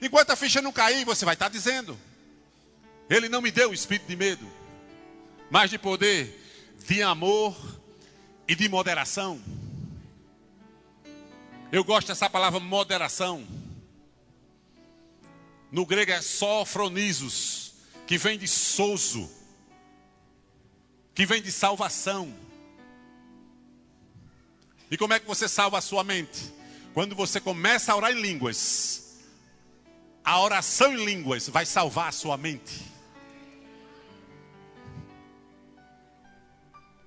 Enquanto 0.00 0.30
a 0.30 0.36
ficha 0.36 0.60
não 0.60 0.72
cair, 0.72 1.04
você 1.04 1.24
vai 1.24 1.34
estar 1.34 1.48
dizendo: 1.48 1.98
Ele 3.08 3.28
não 3.28 3.40
me 3.40 3.50
deu 3.50 3.70
o 3.70 3.74
espírito 3.74 4.08
de 4.08 4.16
medo, 4.16 4.46
mas 5.50 5.70
de 5.70 5.78
poder, 5.78 6.38
de 6.86 7.02
amor 7.02 7.56
e 8.46 8.54
de 8.54 8.68
moderação. 8.68 9.40
Eu 11.70 11.82
gosto 11.84 12.08
dessa 12.08 12.28
palavra 12.28 12.60
moderação. 12.60 13.46
No 15.70 15.86
grego 15.86 16.12
é 16.12 16.20
sofronizos, 16.20 17.71
que 18.12 18.18
vem 18.18 18.36
de 18.36 18.46
souzo, 18.46 19.26
que 21.14 21.24
vem 21.24 21.40
de 21.40 21.50
salvação. 21.50 22.30
E 24.90 24.98
como 24.98 25.14
é 25.14 25.18
que 25.18 25.26
você 25.26 25.48
salva 25.48 25.78
a 25.78 25.80
sua 25.80 26.04
mente? 26.04 26.52
Quando 26.92 27.16
você 27.16 27.40
começa 27.40 27.90
a 27.90 27.96
orar 27.96 28.12
em 28.12 28.20
línguas, 28.20 29.22
a 30.22 30.38
oração 30.38 30.92
em 30.92 31.02
línguas 31.06 31.48
vai 31.48 31.64
salvar 31.64 32.10
a 32.10 32.12
sua 32.12 32.36
mente. 32.36 32.82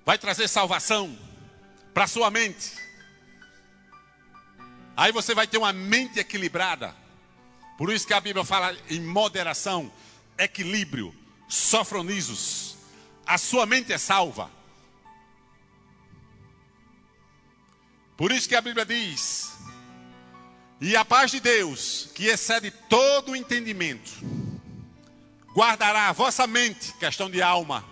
Vai 0.04 0.18
trazer 0.18 0.48
salvação 0.48 1.16
para 1.94 2.02
a 2.02 2.08
sua 2.08 2.32
mente. 2.32 2.72
Aí 4.96 5.12
você 5.12 5.36
vai 5.36 5.46
ter 5.46 5.58
uma 5.58 5.72
mente 5.72 6.18
equilibrada. 6.18 6.96
Por 7.78 7.92
isso 7.92 8.08
que 8.08 8.12
a 8.12 8.20
Bíblia 8.20 8.44
fala 8.44 8.76
em 8.90 9.00
moderação, 9.00 9.92
equilíbrio, 10.38 11.14
sofronizos. 11.48 12.76
A 13.26 13.38
sua 13.38 13.66
mente 13.66 13.92
é 13.92 13.98
salva. 13.98 14.50
Por 18.16 18.32
isso 18.32 18.48
que 18.48 18.54
a 18.54 18.60
Bíblia 18.60 18.86
diz: 18.86 19.52
E 20.80 20.96
a 20.96 21.04
paz 21.04 21.30
de 21.30 21.40
Deus, 21.40 22.10
que 22.14 22.26
excede 22.26 22.70
todo 22.70 23.32
o 23.32 23.36
entendimento, 23.36 24.10
guardará 25.54 26.08
a 26.08 26.12
vossa 26.12 26.46
mente, 26.46 26.92
questão 26.94 27.30
de 27.30 27.42
alma, 27.42 27.84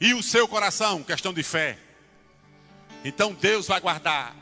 e 0.00 0.14
o 0.14 0.22
seu 0.22 0.48
coração, 0.48 1.02
questão 1.02 1.32
de 1.32 1.42
fé. 1.42 1.78
Então 3.04 3.32
Deus 3.34 3.66
vai 3.66 3.80
guardar 3.80 4.34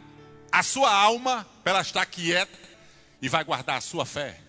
a 0.51 0.63
sua 0.63 0.93
alma 0.93 1.47
para 1.63 1.73
ela 1.73 1.81
estar 1.83 2.05
quieta 2.07 2.59
e 3.21 3.29
vai 3.29 3.45
guardar 3.45 3.77
a 3.77 3.81
sua 3.81 4.07
fé, 4.07 4.41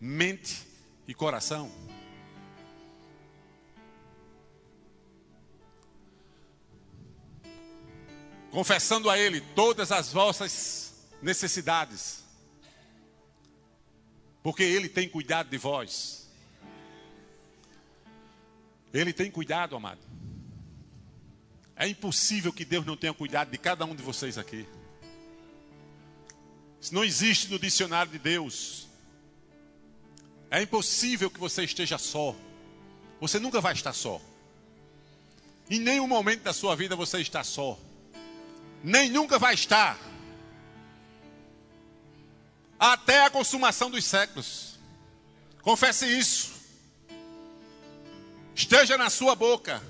mente 0.00 0.66
e 1.06 1.14
coração. 1.14 1.70
confessando 8.54 9.10
a 9.10 9.18
Ele 9.18 9.40
todas 9.40 9.90
as 9.90 10.12
vossas 10.12 10.94
necessidades, 11.20 12.22
porque 14.44 14.62
Ele 14.62 14.88
tem 14.88 15.08
cuidado 15.08 15.50
de 15.50 15.58
vós. 15.58 16.30
Ele 18.92 19.12
tem 19.12 19.28
cuidado, 19.28 19.74
amado. 19.74 19.98
É 21.74 21.88
impossível 21.88 22.52
que 22.52 22.64
Deus 22.64 22.86
não 22.86 22.96
tenha 22.96 23.12
cuidado 23.12 23.50
de 23.50 23.58
cada 23.58 23.84
um 23.84 23.96
de 23.96 24.04
vocês 24.04 24.38
aqui. 24.38 24.64
Isso 26.80 26.94
não 26.94 27.02
existe 27.02 27.50
no 27.50 27.58
dicionário 27.58 28.12
de 28.12 28.20
Deus. 28.20 28.86
É 30.56 30.62
impossível 30.62 31.30
que 31.30 31.40
você 31.40 31.64
esteja 31.64 31.98
só. 31.98 32.34
Você 33.20 33.38
nunca 33.38 33.60
vai 33.60 33.72
estar 33.72 33.92
só. 33.92 34.20
Em 35.68 35.80
nenhum 35.80 36.06
momento 36.06 36.42
da 36.42 36.52
sua 36.52 36.76
vida 36.76 36.94
você 36.94 37.20
está 37.20 37.42
só 37.42 37.78
nem 38.84 39.08
nunca 39.08 39.38
vai 39.38 39.54
estar, 39.54 39.98
até 42.78 43.24
a 43.24 43.30
consumação 43.30 43.90
dos 43.90 44.04
séculos. 44.04 44.78
Confesse 45.62 46.06
isso. 46.06 46.52
Esteja 48.54 48.98
na 48.98 49.08
sua 49.08 49.34
boca 49.34 49.82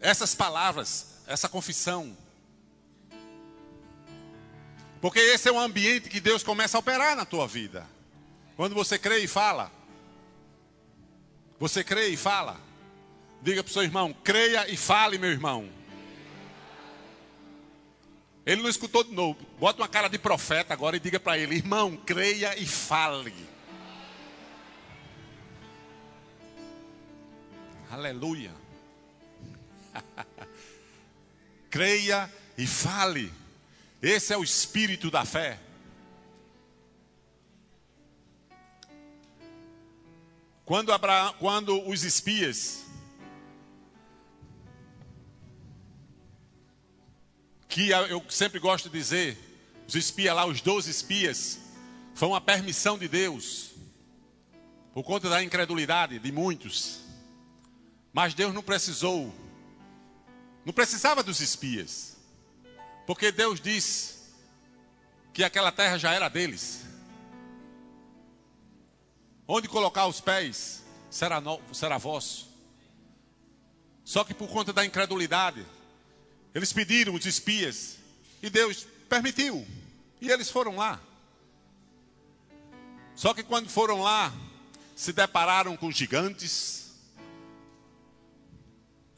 essas 0.00 0.36
palavras, 0.36 1.16
essa 1.26 1.48
confissão. 1.48 2.16
Porque 5.00 5.18
esse 5.18 5.48
é 5.48 5.52
o 5.52 5.58
ambiente 5.58 6.08
que 6.08 6.20
Deus 6.20 6.44
começa 6.44 6.78
a 6.78 6.80
operar 6.80 7.16
na 7.16 7.24
tua 7.24 7.48
vida. 7.48 7.84
Quando 8.56 8.74
você 8.74 8.98
crê 8.98 9.18
e 9.18 9.26
fala. 9.26 9.70
Você 11.58 11.82
crê 11.82 12.08
e 12.08 12.16
fala. 12.16 12.60
Diga 13.42 13.62
para 13.62 13.70
o 13.70 13.72
seu 13.72 13.82
irmão: 13.82 14.14
creia 14.24 14.68
e 14.70 14.76
fale, 14.76 15.18
meu 15.18 15.30
irmão. 15.30 15.68
Ele 18.46 18.62
não 18.62 18.68
escutou 18.68 19.02
de 19.02 19.12
novo. 19.12 19.38
Bota 19.58 19.80
uma 19.80 19.88
cara 19.88 20.08
de 20.08 20.18
profeta 20.18 20.72
agora 20.72 20.96
e 20.96 21.00
diga 21.00 21.18
para 21.18 21.38
ele: 21.38 21.56
irmão, 21.56 21.96
creia 21.96 22.58
e 22.58 22.66
fale. 22.66 23.34
Aleluia. 27.90 28.52
creia 31.70 32.30
e 32.58 32.66
fale. 32.66 33.32
Esse 34.02 34.32
é 34.32 34.36
o 34.36 34.44
espírito 34.44 35.10
da 35.10 35.24
fé. 35.24 35.58
Quando, 40.64 40.92
Abraão, 40.92 41.34
quando 41.38 41.86
os 41.88 42.04
espias 42.04 42.84
que 47.68 47.90
eu 47.90 48.24
sempre 48.30 48.60
gosto 48.60 48.88
de 48.88 48.96
dizer, 48.96 49.36
os 49.86 49.94
espias 49.96 50.34
lá, 50.34 50.46
os 50.46 50.60
12 50.60 50.88
espias, 50.88 51.58
foi 52.14 52.28
uma 52.28 52.40
permissão 52.40 52.96
de 52.96 53.08
Deus, 53.08 53.72
por 54.92 55.02
conta 55.02 55.28
da 55.28 55.42
incredulidade 55.42 56.18
de 56.20 56.32
muitos. 56.32 57.00
Mas 58.12 58.32
Deus 58.32 58.54
não 58.54 58.62
precisou, 58.62 59.34
não 60.64 60.72
precisava 60.72 61.20
dos 61.22 61.40
espias, 61.40 62.16
porque 63.06 63.32
Deus 63.32 63.60
disse 63.60 64.14
que 65.32 65.42
aquela 65.42 65.72
terra 65.72 65.98
já 65.98 66.12
era 66.12 66.28
deles. 66.28 66.83
Onde 69.46 69.68
colocar 69.68 70.06
os 70.06 70.20
pés 70.20 70.82
será, 71.10 71.40
no, 71.40 71.60
será 71.72 71.98
vosso. 71.98 72.48
Só 74.04 74.24
que 74.24 74.34
por 74.34 74.48
conta 74.48 74.72
da 74.72 74.84
incredulidade, 74.84 75.64
eles 76.54 76.72
pediram 76.72 77.14
os 77.14 77.24
espias 77.24 77.98
e 78.42 78.50
Deus 78.50 78.86
permitiu. 79.08 79.66
E 80.20 80.30
eles 80.30 80.50
foram 80.50 80.76
lá. 80.76 81.00
Só 83.14 83.32
que 83.32 83.42
quando 83.42 83.68
foram 83.68 84.00
lá, 84.02 84.32
se 84.96 85.12
depararam 85.12 85.76
com 85.76 85.90
gigantes, 85.90 86.92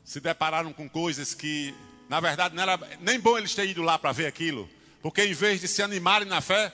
se 0.04 0.21
depararam 0.21 0.73
com 0.73 0.88
coisas 0.88 1.35
que, 1.35 1.75
na 2.09 2.21
verdade, 2.21 2.54
não 2.54 2.62
era 2.62 2.78
nem 3.00 3.18
bom 3.18 3.37
eles 3.37 3.54
terem 3.54 3.73
ido 3.73 3.83
lá 3.83 3.99
para 3.99 4.12
ver 4.12 4.26
aquilo, 4.26 4.68
porque 5.02 5.25
em 5.25 5.33
vez 5.33 5.61
de 5.61 5.68
se 5.68 5.83
animarem 5.83 6.28
na 6.28 6.40
fé, 6.40 6.73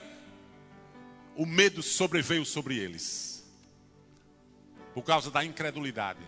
o 1.35 1.45
medo 1.45 1.81
sobreveio 1.81 2.45
sobre 2.45 2.77
eles. 2.77 3.32
Por 4.93 5.03
causa 5.03 5.31
da 5.31 5.43
incredulidade. 5.43 6.19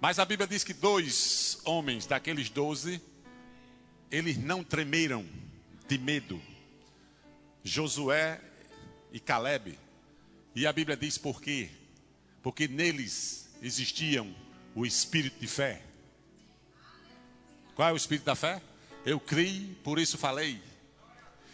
Mas 0.00 0.18
a 0.18 0.24
Bíblia 0.24 0.46
diz 0.46 0.62
que 0.62 0.74
dois 0.74 1.58
homens 1.64 2.06
daqueles 2.06 2.50
doze, 2.50 3.00
eles 4.10 4.36
não 4.36 4.62
tremeram 4.62 5.26
de 5.88 5.98
medo. 5.98 6.40
Josué 7.62 8.40
e 9.12 9.18
Caleb. 9.18 9.78
E 10.54 10.66
a 10.66 10.72
Bíblia 10.72 10.96
diz 10.96 11.16
por 11.16 11.40
quê? 11.40 11.70
Porque 12.42 12.68
neles 12.68 13.48
existiam 13.62 14.34
o 14.74 14.84
espírito 14.84 15.40
de 15.40 15.46
fé. 15.46 15.82
Qual 17.74 17.88
é 17.88 17.92
o 17.92 17.96
espírito 17.96 18.24
da 18.24 18.34
fé? 18.34 18.60
Eu 19.04 19.18
criei, 19.18 19.76
por 19.82 19.98
isso 19.98 20.18
falei. 20.18 20.62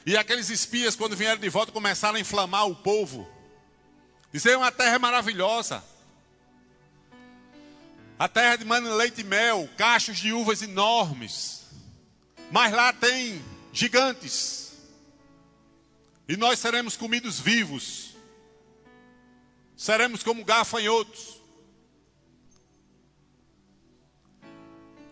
E 0.04 0.16
aqueles 0.16 0.50
espias, 0.50 0.96
quando 0.96 1.16
vieram 1.16 1.40
de 1.40 1.48
volta, 1.48 1.72
começaram 1.72 2.16
a 2.16 2.20
inflamar 2.20 2.66
o 2.66 2.74
povo. 2.74 3.28
Dizer 4.32 4.56
uma 4.56 4.72
terra 4.72 4.98
maravilhosa. 4.98 5.84
A 8.20 8.28
terra 8.28 8.56
de 8.56 8.66
mano, 8.66 8.94
leite 8.96 9.22
e 9.22 9.24
mel, 9.24 9.66
cachos 9.78 10.18
de 10.18 10.30
uvas 10.30 10.60
enormes. 10.60 11.62
Mas 12.52 12.70
lá 12.70 12.92
tem 12.92 13.42
gigantes. 13.72 14.74
E 16.28 16.36
nós 16.36 16.58
seremos 16.58 16.98
comidos 16.98 17.40
vivos. 17.40 18.14
Seremos 19.74 20.22
como 20.22 20.44
gafanhotos. 20.44 21.40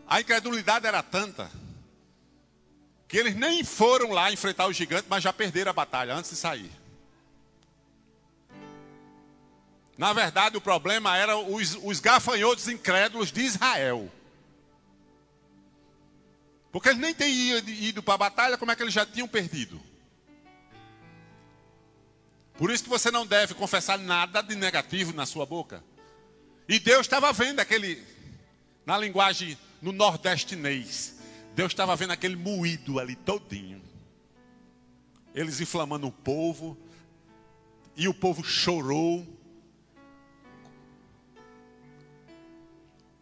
A 0.07 0.21
incredulidade 0.21 0.87
era 0.87 1.03
tanta 1.03 1.50
que 3.09 3.17
eles 3.17 3.35
nem 3.35 3.65
foram 3.65 4.11
lá 4.11 4.31
enfrentar 4.31 4.67
o 4.67 4.73
gigante, 4.75 5.07
mas 5.09 5.25
já 5.25 5.33
perderam 5.33 5.71
a 5.71 5.73
batalha 5.73 6.15
antes 6.15 6.33
de 6.33 6.37
sair. 6.37 6.78
Na 9.99 10.12
verdade, 10.12 10.57
o 10.57 10.61
problema 10.61 11.17
era 11.17 11.37
os, 11.37 11.76
os 11.83 11.99
gafanhotos 11.99 12.69
incrédulos 12.69 13.33
de 13.33 13.40
Israel. 13.40 14.09
Porque 16.71 16.90
eles 16.90 17.00
nem 17.00 17.12
têm 17.12 17.59
ido 17.67 18.00
para 18.00 18.14
a 18.14 18.19
batalha, 18.19 18.57
como 18.57 18.71
é 18.71 18.76
que 18.76 18.83
eles 18.83 18.95
já 18.95 19.05
tinham 19.05 19.26
perdido? 19.26 19.83
Por 22.57 22.71
isso 22.71 22.85
que 22.85 22.88
você 22.88 23.11
não 23.11 23.26
deve 23.26 23.55
confessar 23.55 23.99
nada 23.99 24.40
de 24.40 24.55
negativo 24.55 25.12
na 25.12 25.26
sua 25.26 25.45
boca. 25.45 25.83
E 26.69 26.78
Deus 26.78 27.00
estava 27.00 27.33
vendo 27.33 27.59
aquele, 27.59 28.00
na 28.87 28.97
linguagem 28.97 29.59
no 29.83 29.90
nordestinês, 29.90 31.17
Deus 31.57 31.73
estava 31.73 31.97
vendo 31.97 32.12
aquele 32.12 32.37
moído 32.37 33.00
ali 33.00 33.17
todinho. 33.17 33.83
Eles 35.35 35.61
inflamando 35.61 36.07
o 36.07 36.12
povo, 36.12 36.78
e 37.97 38.07
o 38.07 38.14
povo 38.14 38.45
chorou. 38.45 39.26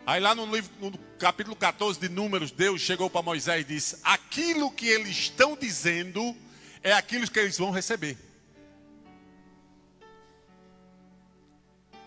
Aí 0.07 0.21
lá 0.21 0.37
no, 0.37 0.47
livro, 0.47 0.71
no 0.81 0.97
capítulo 1.19 1.57
14 1.57 1.99
de 1.99 2.09
Números, 2.09 2.53
Deus 2.53 2.81
chegou 2.81 3.11
para 3.11 3.23
Moisés 3.23 3.63
e 3.63 3.65
disse: 3.65 3.99
Aquilo 4.05 4.71
que 4.71 4.87
eles 4.87 5.09
estão 5.09 5.57
dizendo 5.57 6.37
é 6.81 6.93
aquilo 6.93 7.29
que 7.29 7.41
eles 7.41 7.59
vão 7.59 7.73
receber. 7.73 8.17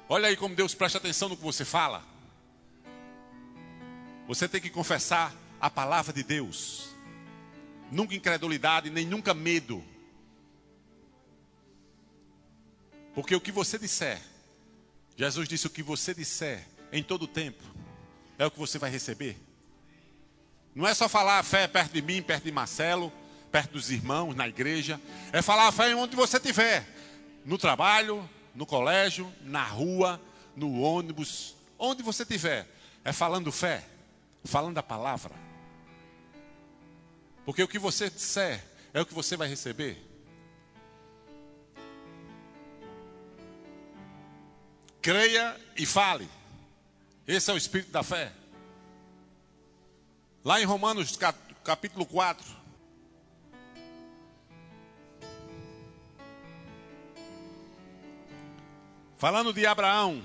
Olha 0.08 0.30
aí 0.30 0.38
como 0.38 0.56
Deus 0.56 0.74
presta 0.74 0.98
atenção 0.98 1.28
no 1.28 1.36
que 1.36 1.44
você 1.44 1.66
fala. 1.66 2.02
Você 4.28 4.48
tem 4.48 4.62
que 4.62 4.70
confessar 4.70 5.36
a 5.60 5.70
palavra 5.70 6.14
de 6.14 6.24
Deus. 6.24 6.96
Nunca 7.92 8.16
incredulidade, 8.16 8.90
nem 8.90 9.06
nunca 9.06 9.34
medo. 9.34 9.84
Porque 13.14 13.36
o 13.36 13.42
que 13.42 13.52
você 13.52 13.78
disser, 13.78 14.22
Jesus 15.18 15.50
disse: 15.50 15.68
o 15.68 15.70
que 15.70 15.84
você 15.84 16.14
disser 16.14 16.66
em 16.94 17.04
todo 17.04 17.28
tempo, 17.28 17.79
é 18.40 18.46
o 18.46 18.50
que 18.50 18.58
você 18.58 18.80
vai 18.80 18.90
receber. 18.90 19.38
Não 20.74 20.88
é 20.88 20.94
só 20.94 21.10
falar 21.10 21.40
a 21.40 21.44
fé 21.44 21.68
perto 21.68 21.92
de 21.92 22.02
mim, 22.02 22.22
perto 22.22 22.46
de 22.46 22.52
Marcelo, 22.54 23.12
perto 23.52 23.74
dos 23.74 23.92
irmãos, 23.92 24.34
na 24.34 24.48
igreja. 24.48 25.00
É 25.34 25.42
falar 25.42 25.68
a 25.68 25.72
fé 25.74 25.94
onde 25.94 26.16
você 26.16 26.38
estiver. 26.38 26.88
No 27.44 27.58
trabalho, 27.58 28.28
no 28.56 28.66
colégio, 28.66 29.32
na 29.42 29.64
rua, 29.64 30.22
no 30.56 30.80
ônibus, 30.80 31.54
onde 31.78 32.02
você 32.02 32.24
estiver. 32.24 32.66
É 33.04 33.12
falando 33.12 33.52
fé, 33.52 33.84
falando 34.46 34.78
a 34.78 34.84
palavra. 34.84 35.36
Porque 37.44 37.62
o 37.62 37.68
que 37.68 37.80
você 37.80 38.10
disser 38.10 38.64
é 38.94 39.02
o 39.02 39.06
que 39.06 39.14
você 39.14 39.36
vai 39.36 39.50
receber. 39.50 40.02
Creia 45.02 45.60
e 45.76 45.86
fale. 45.86 46.30
Esse 47.28 47.52
é 47.52 47.54
o 47.54 47.58
espírito 47.58 47.92
da 47.92 48.02
fé. 48.02 48.34
Lá 50.50 50.60
em 50.60 50.66
Romanos 50.66 51.16
capítulo 51.64 52.08
4. 52.08 52.44
Falando 59.16 59.54
de 59.54 59.64
Abraão. 59.68 60.24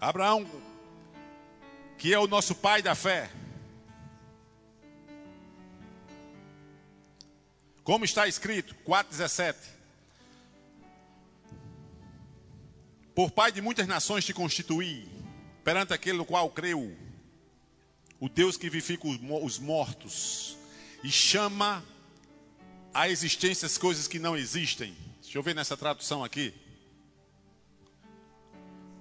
Abraão, 0.00 0.46
que 1.98 2.14
é 2.14 2.18
o 2.18 2.26
nosso 2.26 2.54
pai 2.54 2.80
da 2.80 2.94
fé. 2.94 3.30
Como 7.84 8.06
está 8.06 8.26
escrito, 8.26 8.74
4,17: 8.76 9.75
Por 13.16 13.30
pai 13.30 13.50
de 13.50 13.62
muitas 13.62 13.86
nações 13.86 14.26
te 14.26 14.34
constituí, 14.34 15.08
perante 15.64 15.94
aquele 15.94 16.18
no 16.18 16.26
qual 16.26 16.50
creu, 16.50 16.94
o 18.20 18.28
Deus 18.28 18.58
que 18.58 18.68
vivifica 18.68 19.08
os 19.08 19.58
mortos 19.58 20.54
e 21.02 21.10
chama 21.10 21.82
a 22.92 23.08
existência 23.08 23.64
as 23.64 23.78
coisas 23.78 24.06
que 24.06 24.18
não 24.18 24.36
existem. 24.36 24.94
Deixa 25.22 25.38
eu 25.38 25.42
ver 25.42 25.54
nessa 25.54 25.78
tradução 25.78 26.22
aqui. 26.22 26.52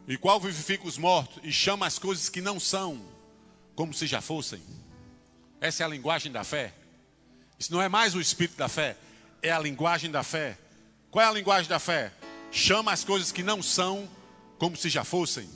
E 0.08 0.17
qual 0.17 0.39
vivifica 0.39 0.88
os 0.88 0.97
mortos 0.97 1.43
e 1.43 1.51
chama 1.51 1.86
as 1.86 1.99
coisas 1.99 2.30
que 2.30 2.39
não 2.39 2.58
são, 2.58 3.06
como 3.75 3.93
se 3.93 4.08
já 4.08 4.21
fossem. 4.21 4.62
Essa 5.60 5.84
é 5.84 5.86
a 5.86 5.89
linguagem 5.89 6.32
da 6.32 6.45
fé. 6.45 6.73
Isso 7.60 7.73
não 7.73 7.82
é 7.82 7.89
mais 7.89 8.15
o 8.15 8.21
espírito 8.21 8.56
da 8.56 8.69
fé, 8.69 8.95
é 9.41 9.51
a 9.51 9.60
linguagem 9.60 10.10
da 10.10 10.23
fé. 10.23 10.58
Qual 11.12 11.21
é 11.21 11.28
a 11.28 11.34
linguagem 11.34 11.67
da 11.67 11.80
fé? 11.80 12.13
Chama 12.56 12.94
as 12.94 13.04
coisas 13.04 13.34
que 13.34 13.44
não 13.44 13.62
são 13.62 14.10
como 14.58 14.78
se 14.78 14.88
já 14.88 15.04
fossem. 15.04 15.50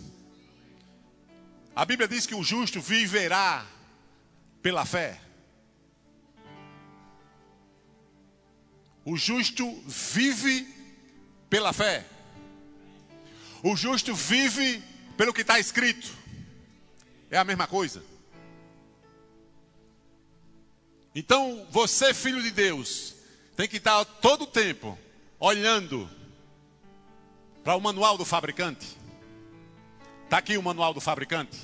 A 1.73 1.85
Bíblia 1.85 2.09
diz 2.09 2.25
que 2.25 2.35
o 2.35 2.43
justo 2.43 2.81
viverá 2.81 3.65
pela 4.61 4.85
fé. 4.85 5.21
O 9.05 9.15
justo 9.15 9.81
vive 9.87 10.67
pela 11.49 11.71
fé. 11.71 12.05
O 13.63 13.77
justo 13.77 14.13
vive 14.13 14.83
pelo 15.15 15.33
que 15.33 15.39
está 15.39 15.57
escrito. 15.57 16.13
É 17.31 17.37
a 17.37 17.45
mesma 17.45 17.65
coisa. 17.65 18.03
Então, 21.15 21.65
você, 21.71 22.13
filho 22.13 22.43
de 22.43 22.51
Deus, 22.51 23.15
tem 23.55 23.69
que 23.69 23.77
estar 23.77 24.03
todo 24.03 24.41
o 24.41 24.47
tempo 24.47 24.99
olhando 25.39 26.18
para 27.63 27.75
o 27.75 27.81
manual 27.81 28.17
do 28.17 28.25
fabricante. 28.25 28.97
Está 30.23 30.37
aqui 30.37 30.57
o 30.57 30.63
manual 30.63 30.93
do 30.93 31.01
fabricante. 31.01 31.57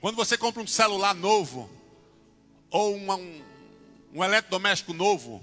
Quando 0.00 0.16
você 0.16 0.38
compra 0.38 0.62
um 0.62 0.66
celular 0.66 1.14
novo, 1.14 1.68
ou 2.70 2.94
um, 2.96 3.42
um 4.12 4.24
eletrodoméstico 4.24 4.92
novo, 4.92 5.42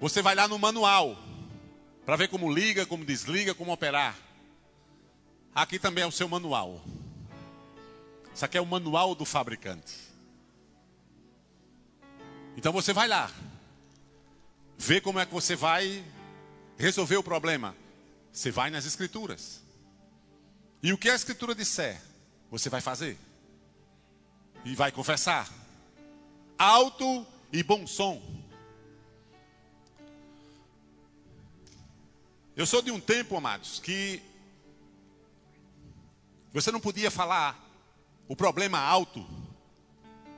você 0.00 0.22
vai 0.22 0.34
lá 0.34 0.48
no 0.48 0.58
manual 0.58 1.16
para 2.04 2.16
ver 2.16 2.28
como 2.28 2.52
liga, 2.52 2.86
como 2.86 3.04
desliga, 3.04 3.54
como 3.54 3.72
operar. 3.72 4.16
Aqui 5.54 5.78
também 5.78 6.04
é 6.04 6.06
o 6.06 6.12
seu 6.12 6.28
manual. 6.28 6.80
Isso 8.34 8.44
aqui 8.44 8.58
é 8.58 8.60
o 8.60 8.66
manual 8.66 9.14
do 9.14 9.24
fabricante. 9.24 9.94
Então 12.56 12.72
você 12.72 12.92
vai 12.92 13.08
lá, 13.08 13.30
vê 14.78 15.00
como 15.00 15.18
é 15.18 15.26
que 15.26 15.32
você 15.32 15.56
vai 15.56 16.04
resolver 16.78 17.16
o 17.16 17.22
problema. 17.22 17.74
Você 18.34 18.50
vai 18.50 18.68
nas 18.68 18.84
escrituras. 18.84 19.62
E 20.82 20.92
o 20.92 20.98
que 20.98 21.08
a 21.08 21.14
escritura 21.14 21.54
disser, 21.54 22.02
você 22.50 22.68
vai 22.68 22.80
fazer. 22.80 23.16
E 24.64 24.74
vai 24.74 24.90
confessar. 24.90 25.48
Alto 26.58 27.24
e 27.52 27.62
bom 27.62 27.86
som. 27.86 28.20
Eu 32.56 32.66
sou 32.66 32.82
de 32.82 32.90
um 32.90 33.00
tempo, 33.00 33.36
amados, 33.36 33.78
que 33.78 34.20
você 36.52 36.72
não 36.72 36.80
podia 36.80 37.12
falar 37.12 37.58
o 38.26 38.34
problema 38.34 38.78
alto 38.78 39.24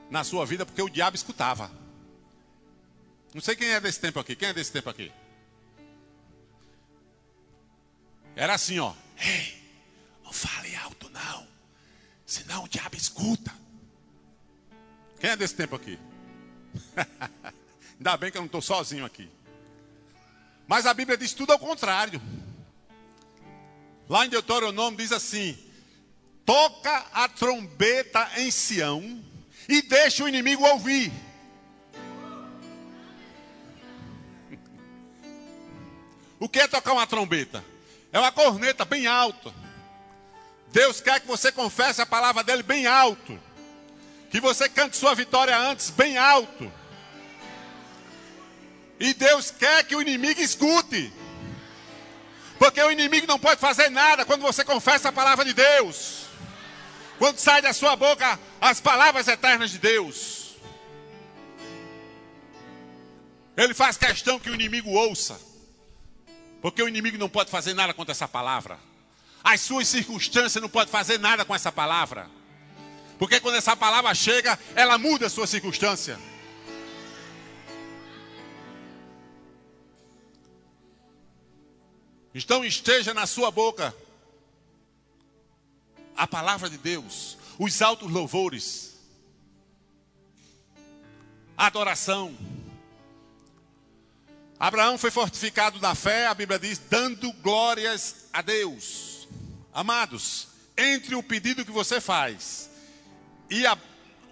na 0.09 0.23
sua 0.23 0.45
vida 0.45 0.67
porque 0.67 0.81
o 0.81 0.89
diabo 0.89 1.15
escutava. 1.15 1.71
Não 3.33 3.41
sei 3.41 3.55
quem 3.55 3.69
é 3.69 3.81
desse 3.81 3.99
tempo 3.99 4.19
aqui. 4.19 4.35
Quem 4.35 4.49
é 4.49 4.53
desse 4.53 4.71
tempo 4.71 4.87
aqui? 4.87 5.11
Era 8.37 8.53
assim, 8.53 8.77
ó. 8.77 8.93
Ei, 9.19 9.59
não 10.23 10.31
fale 10.31 10.75
alto 10.75 11.09
não. 11.09 11.47
Senão 12.23 12.65
o 12.65 12.67
diabo 12.67 12.95
escuta. 12.95 13.51
Quem 15.19 15.31
é 15.31 15.35
desse 15.35 15.55
tempo 15.55 15.75
aqui? 15.75 15.97
Ainda 17.97 18.15
bem 18.15 18.31
que 18.31 18.37
eu 18.37 18.41
não 18.41 18.45
estou 18.45 18.61
sozinho 18.61 19.03
aqui. 19.03 19.27
Mas 20.67 20.85
a 20.85 20.93
Bíblia 20.93 21.17
diz 21.17 21.33
tudo 21.33 21.51
ao 21.51 21.57
contrário. 21.57 22.21
Lá 24.07 24.23
em 24.23 24.29
Deuteronômio 24.29 24.99
diz 24.99 25.11
assim: 25.11 25.57
toca 26.45 27.07
a 27.13 27.27
trombeta 27.27 28.29
em 28.37 28.51
Sião 28.51 29.23
e 29.67 29.81
deixa 29.81 30.23
o 30.23 30.29
inimigo 30.29 30.63
ouvir. 30.63 31.11
O 36.39 36.47
que 36.47 36.59
é 36.59 36.67
tocar 36.67 36.93
uma 36.93 37.07
trombeta? 37.07 37.65
É 38.17 38.19
uma 38.19 38.31
corneta 38.31 38.83
bem 38.83 39.05
alta. 39.05 39.53
Deus 40.69 40.99
quer 40.99 41.19
que 41.19 41.27
você 41.27 41.51
confesse 41.51 42.01
a 42.01 42.05
palavra 42.05 42.43
dele 42.43 42.63
bem 42.63 42.87
alto. 42.87 43.39
Que 44.31 44.41
você 44.41 44.67
cante 44.67 44.97
sua 44.97 45.13
vitória 45.13 45.55
antes 45.55 45.91
bem 45.91 46.17
alto. 46.17 46.73
E 48.99 49.13
Deus 49.13 49.51
quer 49.51 49.83
que 49.83 49.95
o 49.95 50.01
inimigo 50.01 50.41
escute. 50.41 51.13
Porque 52.57 52.81
o 52.81 52.89
inimigo 52.89 53.27
não 53.27 53.37
pode 53.37 53.61
fazer 53.61 53.91
nada 53.91 54.25
quando 54.25 54.41
você 54.41 54.65
confessa 54.65 55.09
a 55.09 55.11
palavra 55.11 55.45
de 55.45 55.53
Deus. 55.53 56.25
Quando 57.19 57.37
sai 57.37 57.61
da 57.61 57.71
sua 57.71 57.95
boca 57.95 58.39
as 58.59 58.81
palavras 58.81 59.27
eternas 59.27 59.69
de 59.69 59.77
Deus. 59.77 60.55
Ele 63.55 63.75
faz 63.75 63.95
questão 63.95 64.39
que 64.39 64.49
o 64.49 64.55
inimigo 64.55 64.89
ouça. 64.89 65.46
Porque 66.61 66.81
o 66.81 66.87
inimigo 66.87 67.17
não 67.17 67.29
pode 67.29 67.51
fazer 67.51 67.73
nada 67.73 67.93
contra 67.93 68.11
essa 68.11 68.27
palavra. 68.27 68.79
As 69.43 69.61
suas 69.61 69.87
circunstâncias 69.87 70.61
não 70.61 70.69
podem 70.69 70.91
fazer 70.91 71.19
nada 71.19 71.45
com 71.45 71.53
essa 71.55 71.71
palavra. 71.71 72.29
Porque 73.17 73.39
quando 73.39 73.55
essa 73.55 73.75
palavra 73.75 74.13
chega, 74.13 74.57
ela 74.75 74.97
muda 74.97 75.27
a 75.27 75.29
sua 75.29 75.47
circunstância. 75.47 76.19
Então 82.33 82.63
esteja 82.63 83.13
na 83.13 83.25
sua 83.25 83.49
boca 83.49 83.95
a 86.15 86.27
palavra 86.27 86.69
de 86.69 86.77
Deus, 86.77 87.37
os 87.57 87.81
altos 87.81 88.11
louvores, 88.11 88.95
a 91.57 91.65
adoração. 91.65 92.35
Abraão 94.59 94.97
foi 94.97 95.11
fortificado 95.11 95.79
na 95.79 95.93
fé, 95.93 96.25
a 96.25 96.33
Bíblia 96.33 96.57
diz, 96.57 96.79
dando 96.79 97.31
glórias 97.33 98.27
a 98.33 98.41
Deus. 98.41 99.27
Amados, 99.71 100.47
entre 100.75 101.13
o 101.13 101.21
pedido 101.21 101.63
que 101.63 101.71
você 101.71 102.01
faz 102.01 102.69
e 103.49 103.65
a, 103.67 103.77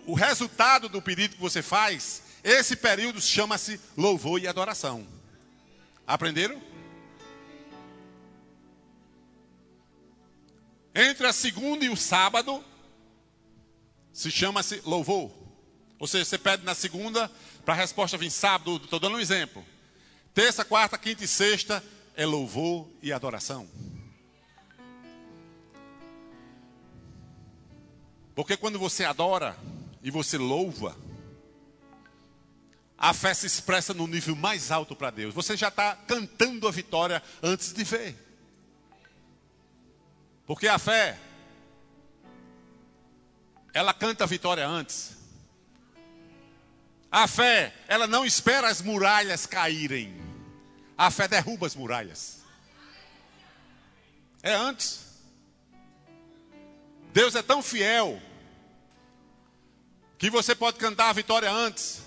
o 0.08 0.16
resultado 0.16 0.90
do 0.90 1.02
pedido 1.02 1.36
que 1.36 1.42
você 1.42 1.62
faz, 1.62 2.24
esse 2.44 2.76
período 2.76 3.22
chama-se 3.22 3.80
louvor 3.96 4.42
e 4.42 4.48
adoração. 4.48 5.08
Aprenderam? 6.08 6.62
Entre 10.94 11.28
a 11.28 11.34
segunda 11.34 11.86
e 11.86 11.90
o 11.90 11.98
sábado, 11.98 12.64
se 14.14 14.32
chama-se 14.32 14.82
louvor. 14.86 15.32
Ou 16.00 16.08
seja, 16.08 16.26
você 16.26 16.38
pede 16.38 16.64
na 16.64 16.74
segunda, 16.74 17.30
para 17.64 17.74
a 17.74 17.78
resposta 17.78 18.18
vir 18.18 18.32
sábado. 18.32 18.78
Estou 18.78 19.00
dando 19.00 19.18
um 19.18 19.20
exemplo. 19.20 19.66
Terça, 20.36 20.66
quarta, 20.66 20.98
quinta 20.98 21.24
e 21.24 21.28
sexta 21.30 21.82
é 22.14 22.26
louvor 22.26 22.90
e 23.02 23.14
adoração. 23.14 23.70
Porque 28.36 28.58
quando 28.58 28.78
você 28.78 29.06
adora 29.06 29.56
e 30.04 30.12
você 30.12 30.38
louva, 30.38 30.94
a 32.98 33.14
fé 33.14 33.34
se 33.34 33.48
expressa 33.48 33.94
no 33.94 34.06
nível 34.08 34.36
mais 34.36 34.72
alto 34.72 34.94
para 34.94 35.10
Deus. 35.10 35.34
Você 35.34 35.56
já 35.56 35.70
está 35.70 35.96
cantando 35.96 36.68
a 36.68 36.72
vitória 36.72 37.24
antes 37.42 37.72
de 37.72 37.86
ver. 37.86 38.14
Porque 40.46 40.68
a 40.68 40.78
fé, 40.78 41.18
ela 43.74 43.94
canta 43.94 44.26
a 44.26 44.28
vitória 44.28 44.68
antes. 44.68 45.16
A 47.10 47.26
fé, 47.26 47.74
ela 47.88 48.06
não 48.06 48.26
espera 48.26 48.68
as 48.68 48.82
muralhas 48.82 49.46
caírem. 49.46 50.25
A 50.98 51.12
fé 51.12 51.28
derruba 51.28 51.68
as 51.68 51.76
muralhas. 51.76 52.44
É 54.42 54.54
antes. 54.54 55.06
Deus 57.12 57.36
é 57.36 57.42
tão 57.42 57.62
fiel 57.62 58.22
que 60.18 60.30
você 60.30 60.56
pode 60.56 60.78
cantar 60.78 61.10
a 61.10 61.14
vitória 61.14 61.52
antes. 61.52 62.04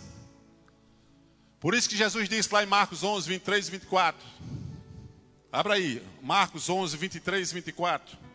Por 1.60 1.74
isso 1.74 1.88
que 1.88 1.96
Jesus 1.96 2.28
disse 2.28 2.52
lá 2.52 2.62
em 2.62 2.66
Marcos 2.66 3.02
11, 3.02 3.28
23 3.28 3.68
e 3.68 3.70
24. 3.70 4.26
Abra 5.50 5.74
aí, 5.74 6.06
Marcos 6.22 6.68
11, 6.68 6.96
23 6.96 7.50
e 7.50 7.54
24. 7.54 8.27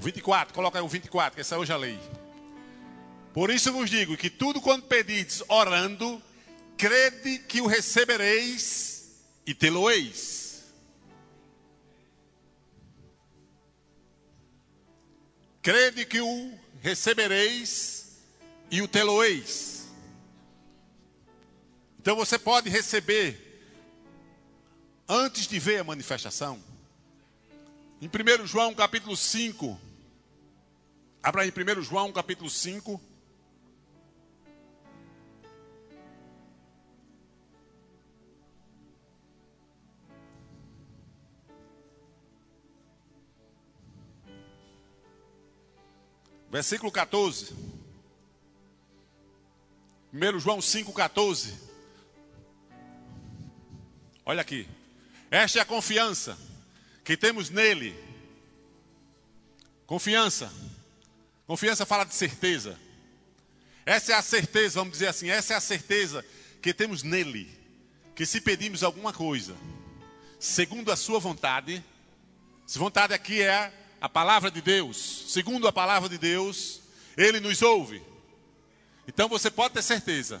O 0.00 0.02
24, 0.02 0.54
coloca 0.54 0.78
aí 0.78 0.82
o 0.82 0.88
24, 0.88 1.34
que 1.34 1.42
essa 1.42 1.56
eu 1.56 1.66
já 1.66 1.76
leio. 1.76 2.00
Por 3.34 3.50
isso 3.50 3.70
vos 3.70 3.90
digo 3.90 4.16
que 4.16 4.30
tudo 4.30 4.58
quanto 4.58 4.86
pedides 4.86 5.44
orando, 5.46 6.22
crede 6.78 7.38
que 7.40 7.60
o 7.60 7.66
recebereis 7.66 9.10
e 9.44 9.52
tê-lo-eis. 9.52 10.72
Crede 15.60 16.06
que 16.06 16.18
o 16.22 16.58
recebereis 16.80 18.16
e 18.70 18.80
o 18.80 18.88
tê-lo-eis. 18.88 19.86
Então 21.98 22.16
você 22.16 22.38
pode 22.38 22.70
receber 22.70 23.38
antes 25.06 25.46
de 25.46 25.58
ver 25.58 25.80
a 25.80 25.84
manifestação. 25.84 26.58
Em 28.00 28.08
1 28.08 28.46
João 28.46 28.74
capítulo 28.74 29.14
5, 29.14 29.89
Abra 31.22 31.42
aí 31.42 31.52
1 31.52 31.82
João 31.82 32.10
capítulo 32.12 32.48
5. 32.48 32.98
Versículo 46.50 46.90
14. 46.90 47.54
1 50.12 50.40
João 50.40 50.58
5,14. 50.58 51.52
Olha 54.24 54.40
aqui. 54.40 54.66
Esta 55.30 55.58
é 55.58 55.62
a 55.62 55.66
confiança 55.66 56.36
que 57.04 57.14
temos 57.14 57.50
nele. 57.50 57.94
Confiança 59.86 60.50
Confiança 61.50 61.84
fala 61.84 62.04
de 62.04 62.14
certeza. 62.14 62.78
Essa 63.84 64.12
é 64.12 64.14
a 64.14 64.22
certeza, 64.22 64.78
vamos 64.78 64.92
dizer 64.92 65.08
assim, 65.08 65.30
essa 65.30 65.52
é 65.52 65.56
a 65.56 65.60
certeza 65.60 66.24
que 66.62 66.72
temos 66.72 67.02
nele. 67.02 67.50
Que 68.14 68.24
se 68.24 68.40
pedimos 68.40 68.84
alguma 68.84 69.12
coisa, 69.12 69.56
segundo 70.38 70.92
a 70.92 70.96
sua 70.96 71.18
vontade, 71.18 71.84
se 72.64 72.78
vontade 72.78 73.12
aqui 73.12 73.42
é 73.42 73.72
a 74.00 74.08
palavra 74.08 74.48
de 74.48 74.62
Deus, 74.62 75.24
segundo 75.26 75.66
a 75.66 75.72
palavra 75.72 76.08
de 76.08 76.18
Deus, 76.18 76.82
ele 77.16 77.40
nos 77.40 77.60
ouve. 77.62 78.00
Então 79.08 79.28
você 79.28 79.50
pode 79.50 79.74
ter 79.74 79.82
certeza, 79.82 80.40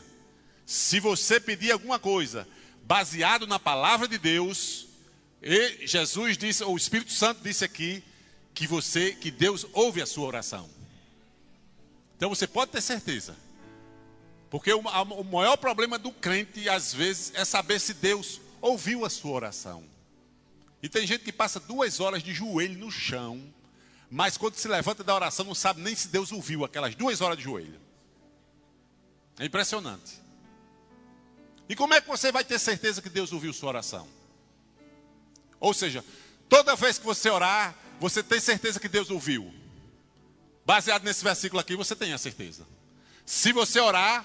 se 0.64 1.00
você 1.00 1.40
pedir 1.40 1.72
alguma 1.72 1.98
coisa 1.98 2.46
baseado 2.84 3.48
na 3.48 3.58
palavra 3.58 4.06
de 4.06 4.16
Deus, 4.16 4.86
e 5.42 5.88
Jesus 5.88 6.38
disse, 6.38 6.62
ou 6.62 6.74
o 6.74 6.78
Espírito 6.78 7.10
Santo 7.10 7.42
disse 7.42 7.64
aqui, 7.64 8.00
que 8.54 8.64
você, 8.64 9.10
que 9.10 9.32
Deus 9.32 9.66
ouve 9.72 10.00
a 10.00 10.06
sua 10.06 10.28
oração. 10.28 10.78
Então 12.20 12.28
você 12.28 12.46
pode 12.46 12.70
ter 12.70 12.82
certeza. 12.82 13.34
Porque 14.50 14.70
o, 14.74 14.80
o 14.80 15.24
maior 15.24 15.56
problema 15.56 15.98
do 15.98 16.12
crente, 16.12 16.68
às 16.68 16.92
vezes, 16.92 17.32
é 17.34 17.46
saber 17.46 17.80
se 17.80 17.94
Deus 17.94 18.42
ouviu 18.60 19.06
a 19.06 19.08
sua 19.08 19.30
oração. 19.30 19.82
E 20.82 20.88
tem 20.90 21.06
gente 21.06 21.24
que 21.24 21.32
passa 21.32 21.58
duas 21.58 21.98
horas 21.98 22.22
de 22.22 22.34
joelho 22.34 22.78
no 22.78 22.90
chão, 22.90 23.42
mas 24.10 24.36
quando 24.36 24.56
se 24.56 24.68
levanta 24.68 25.02
da 25.02 25.14
oração 25.14 25.46
não 25.46 25.54
sabe 25.54 25.80
nem 25.80 25.96
se 25.96 26.08
Deus 26.08 26.30
ouviu 26.30 26.62
aquelas 26.62 26.94
duas 26.94 27.22
horas 27.22 27.38
de 27.38 27.44
joelho. 27.44 27.80
É 29.38 29.46
impressionante. 29.46 30.20
E 31.70 31.74
como 31.74 31.94
é 31.94 32.02
que 32.02 32.08
você 32.08 32.30
vai 32.30 32.44
ter 32.44 32.58
certeza 32.58 33.00
que 33.00 33.08
Deus 33.08 33.32
ouviu 33.32 33.54
sua 33.54 33.70
oração? 33.70 34.06
Ou 35.58 35.72
seja, 35.72 36.04
toda 36.50 36.76
vez 36.76 36.98
que 36.98 37.04
você 37.06 37.30
orar, 37.30 37.74
você 37.98 38.22
tem 38.22 38.40
certeza 38.40 38.78
que 38.78 38.90
Deus 38.90 39.08
ouviu. 39.08 39.59
Baseado 40.64 41.04
nesse 41.04 41.24
versículo 41.24 41.60
aqui, 41.60 41.76
você 41.76 41.96
tem 41.96 42.12
a 42.12 42.18
certeza. 42.18 42.66
Se 43.24 43.52
você 43.52 43.80
orar, 43.80 44.24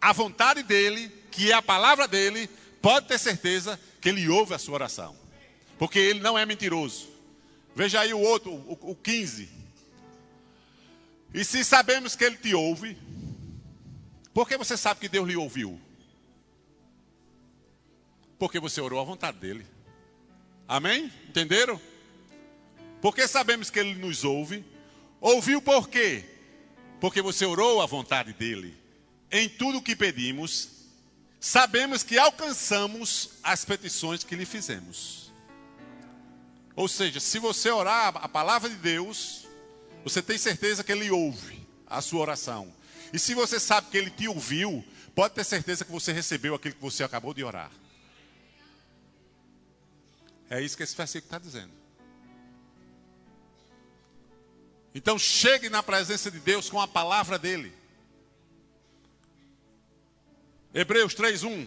a 0.00 0.12
vontade 0.12 0.62
dele, 0.62 1.08
que 1.30 1.52
é 1.52 1.54
a 1.54 1.62
palavra 1.62 2.08
dele, 2.08 2.48
pode 2.80 3.06
ter 3.06 3.18
certeza 3.18 3.78
que 4.00 4.08
ele 4.08 4.28
ouve 4.28 4.52
a 4.52 4.58
sua 4.58 4.74
oração. 4.74 5.16
Porque 5.78 5.98
ele 5.98 6.20
não 6.20 6.38
é 6.38 6.44
mentiroso. 6.44 7.08
Veja 7.74 8.00
aí 8.00 8.12
o 8.12 8.18
outro, 8.18 8.52
o, 8.52 8.90
o 8.90 8.96
15. 8.96 9.48
E 11.32 11.44
se 11.44 11.64
sabemos 11.64 12.14
que 12.14 12.24
ele 12.24 12.36
te 12.36 12.54
ouve, 12.54 12.98
por 14.34 14.48
que 14.48 14.56
você 14.56 14.76
sabe 14.76 15.00
que 15.00 15.08
Deus 15.08 15.26
lhe 15.26 15.36
ouviu? 15.36 15.80
Porque 18.38 18.58
você 18.58 18.80
orou 18.80 19.00
à 19.00 19.04
vontade 19.04 19.38
dele. 19.38 19.64
Amém? 20.66 21.12
Entenderam? 21.28 21.80
Porque 23.00 23.26
sabemos 23.28 23.70
que 23.70 23.78
ele 23.78 23.94
nos 23.94 24.24
ouve. 24.24 24.64
Ouviu 25.22 25.62
por 25.62 25.88
quê? 25.88 26.24
Porque 27.00 27.22
você 27.22 27.46
orou 27.46 27.80
à 27.80 27.86
vontade 27.86 28.32
dele. 28.32 28.76
Em 29.30 29.48
tudo 29.48 29.78
o 29.78 29.82
que 29.82 29.94
pedimos, 29.94 30.68
sabemos 31.38 32.02
que 32.02 32.18
alcançamos 32.18 33.30
as 33.40 33.64
petições 33.64 34.24
que 34.24 34.34
lhe 34.34 34.44
fizemos. 34.44 35.32
Ou 36.74 36.88
seja, 36.88 37.20
se 37.20 37.38
você 37.38 37.70
orar 37.70 38.16
a 38.16 38.28
palavra 38.28 38.68
de 38.68 38.74
Deus, 38.74 39.46
você 40.02 40.20
tem 40.20 40.36
certeza 40.36 40.82
que 40.82 40.90
ele 40.90 41.08
ouve 41.08 41.64
a 41.86 42.00
sua 42.00 42.20
oração. 42.20 42.74
E 43.12 43.18
se 43.18 43.32
você 43.32 43.60
sabe 43.60 43.90
que 43.92 43.98
ele 43.98 44.10
te 44.10 44.26
ouviu, 44.26 44.84
pode 45.14 45.34
ter 45.34 45.44
certeza 45.44 45.84
que 45.84 45.92
você 45.92 46.12
recebeu 46.12 46.56
aquilo 46.56 46.74
que 46.74 46.82
você 46.82 47.04
acabou 47.04 47.32
de 47.32 47.44
orar. 47.44 47.70
É 50.50 50.60
isso 50.60 50.76
que 50.76 50.82
esse 50.82 50.96
versículo 50.96 51.26
está 51.28 51.38
dizendo. 51.38 51.81
Então 54.94 55.18
chegue 55.18 55.68
na 55.68 55.82
presença 55.82 56.30
de 56.30 56.38
Deus 56.38 56.68
com 56.68 56.80
a 56.80 56.88
palavra 56.88 57.38
dele. 57.38 57.72
Hebreus 60.74 61.14
3:1 61.14 61.66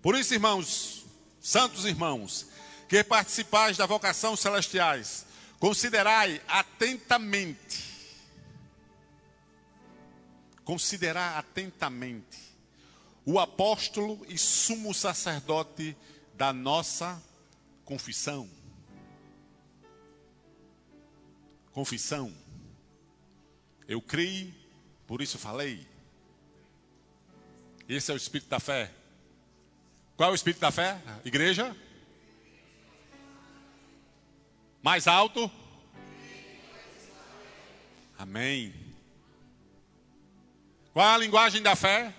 Por 0.00 0.14
isso, 0.14 0.32
irmãos, 0.32 1.04
santos 1.40 1.84
irmãos, 1.84 2.46
que 2.88 3.04
participais 3.04 3.76
da 3.76 3.84
vocação 3.84 4.36
celestiais, 4.36 5.26
considerai 5.58 6.40
atentamente, 6.48 7.87
considerar 10.68 11.38
atentamente 11.38 12.38
o 13.24 13.38
apóstolo 13.38 14.20
e 14.28 14.36
sumo 14.36 14.92
sacerdote 14.92 15.96
da 16.34 16.52
nossa 16.52 17.22
confissão. 17.86 18.46
Confissão. 21.72 22.30
Eu 23.88 24.02
criei, 24.02 24.52
por 25.06 25.22
isso 25.22 25.38
falei. 25.38 25.88
Esse 27.88 28.10
é 28.10 28.14
o 28.14 28.18
espírito 28.18 28.50
da 28.50 28.60
fé. 28.60 28.92
Qual 30.18 30.28
é 30.28 30.32
o 30.32 30.34
espírito 30.34 30.60
da 30.60 30.70
fé? 30.70 31.00
Igreja? 31.24 31.74
Mais 34.82 35.06
alto? 35.08 35.50
Amém. 38.18 38.87
Qual 40.98 41.14
a 41.14 41.16
linguagem 41.16 41.62
da 41.62 41.76
fé? 41.76 42.12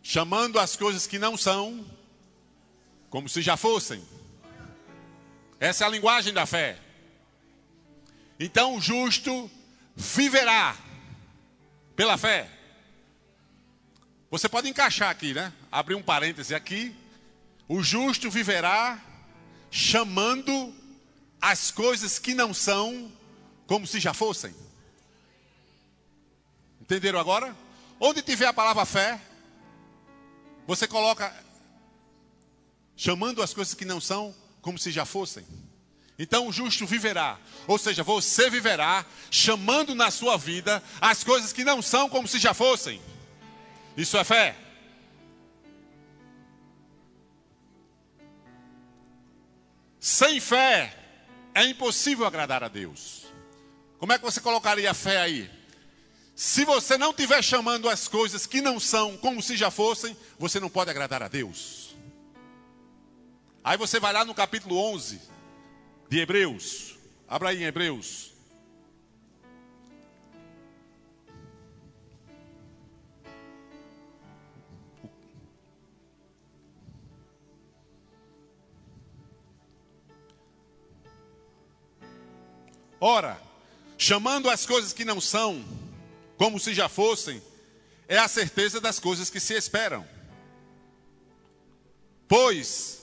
Chamando 0.00 0.60
as 0.60 0.76
coisas 0.76 1.08
que 1.08 1.18
não 1.18 1.36
são, 1.36 1.84
como 3.08 3.28
se 3.28 3.42
já 3.42 3.56
fossem. 3.56 4.00
Essa 5.58 5.82
é 5.82 5.86
a 5.88 5.90
linguagem 5.90 6.32
da 6.32 6.46
fé. 6.46 6.78
Então 8.38 8.76
o 8.76 8.80
justo 8.80 9.50
viverá 9.96 10.76
pela 11.96 12.16
fé. 12.16 12.48
Você 14.30 14.48
pode 14.48 14.68
encaixar 14.68 15.10
aqui, 15.10 15.34
né? 15.34 15.52
Abrir 15.72 15.96
um 15.96 16.02
parêntese 16.02 16.54
aqui. 16.54 16.94
O 17.66 17.82
justo 17.82 18.30
viverá 18.30 19.02
chamando 19.68 20.72
as 21.40 21.72
coisas 21.72 22.20
que 22.20 22.34
não 22.34 22.54
são 22.54 23.10
como 23.66 23.84
se 23.84 23.98
já 23.98 24.14
fossem. 24.14 24.54
Entenderam 26.80 27.18
agora? 27.18 27.52
Onde 28.00 28.22
tiver 28.22 28.46
a 28.46 28.52
palavra 28.52 28.86
fé, 28.86 29.20
você 30.66 30.88
coloca 30.88 31.30
chamando 32.96 33.42
as 33.42 33.52
coisas 33.52 33.74
que 33.74 33.84
não 33.84 34.00
são 34.00 34.34
como 34.62 34.78
se 34.78 34.90
já 34.90 35.04
fossem. 35.04 35.46
Então 36.18 36.48
o 36.48 36.52
justo 36.52 36.86
viverá, 36.86 37.38
ou 37.66 37.78
seja, 37.78 38.02
você 38.02 38.48
viverá 38.48 39.04
chamando 39.30 39.94
na 39.94 40.10
sua 40.10 40.38
vida 40.38 40.82
as 41.00 41.22
coisas 41.22 41.52
que 41.52 41.62
não 41.62 41.82
são 41.82 42.08
como 42.08 42.26
se 42.26 42.38
já 42.38 42.54
fossem. 42.54 43.00
Isso 43.96 44.16
é 44.16 44.24
fé. 44.24 44.56
Sem 49.98 50.40
fé, 50.40 50.96
é 51.54 51.66
impossível 51.66 52.24
agradar 52.24 52.64
a 52.64 52.68
Deus. 52.68 53.26
Como 53.98 54.12
é 54.12 54.18
que 54.18 54.24
você 54.24 54.40
colocaria 54.40 54.90
a 54.90 54.94
fé 54.94 55.20
aí? 55.20 55.59
Se 56.42 56.64
você 56.64 56.96
não 56.96 57.10
estiver 57.10 57.44
chamando 57.44 57.86
as 57.86 58.08
coisas 58.08 58.46
que 58.46 58.62
não 58.62 58.80
são 58.80 59.14
como 59.18 59.42
se 59.42 59.58
já 59.58 59.70
fossem, 59.70 60.16
você 60.38 60.58
não 60.58 60.70
pode 60.70 60.90
agradar 60.90 61.22
a 61.22 61.28
Deus. 61.28 61.94
Aí 63.62 63.76
você 63.76 64.00
vai 64.00 64.10
lá 64.10 64.24
no 64.24 64.34
capítulo 64.34 64.74
11 64.78 65.20
de 66.08 66.18
Hebreus. 66.18 66.96
Abra 67.28 67.50
aí 67.50 67.62
em 67.62 67.66
Hebreus. 67.66 68.32
Ora, 82.98 83.38
chamando 83.98 84.48
as 84.48 84.64
coisas 84.64 84.94
que 84.94 85.04
não 85.04 85.20
são, 85.20 85.62
como 86.40 86.58
se 86.58 86.72
já 86.72 86.88
fossem, 86.88 87.42
é 88.08 88.16
a 88.16 88.26
certeza 88.26 88.80
das 88.80 88.98
coisas 88.98 89.28
que 89.28 89.38
se 89.38 89.52
esperam. 89.52 90.08
Pois 92.26 93.02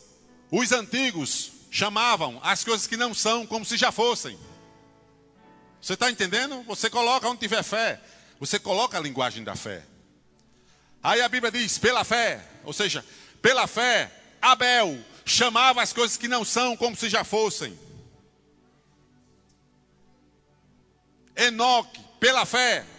os 0.52 0.72
antigos 0.72 1.52
chamavam 1.70 2.40
as 2.42 2.64
coisas 2.64 2.88
que 2.88 2.98
não 2.98 3.14
são 3.14 3.46
como 3.46 3.64
se 3.64 3.78
já 3.78 3.92
fossem. 3.92 4.40
Você 5.80 5.94
está 5.94 6.10
entendendo? 6.10 6.64
Você 6.64 6.90
coloca 6.90 7.30
onde 7.30 7.40
tiver 7.40 7.62
fé, 7.62 8.02
você 8.40 8.58
coloca 8.58 8.98
a 8.98 9.02
linguagem 9.02 9.44
da 9.44 9.56
fé. 9.56 9.86
Aí 11.04 11.22
a 11.22 11.30
Bíblia 11.30 11.52
diz: 11.52 11.78
pela 11.78 12.04
fé, 12.04 12.44
ou 12.64 12.74
seja, 12.74 13.06
pela 13.40 13.68
fé, 13.68 14.12
Abel 14.42 15.00
chamava 15.24 15.84
as 15.84 15.94
coisas 15.94 16.18
que 16.18 16.28
não 16.28 16.44
são 16.44 16.76
como 16.76 16.96
se 16.96 17.08
já 17.08 17.24
fossem. 17.24 17.78
Enoque, 21.36 22.04
pela 22.20 22.44
fé. 22.44 22.97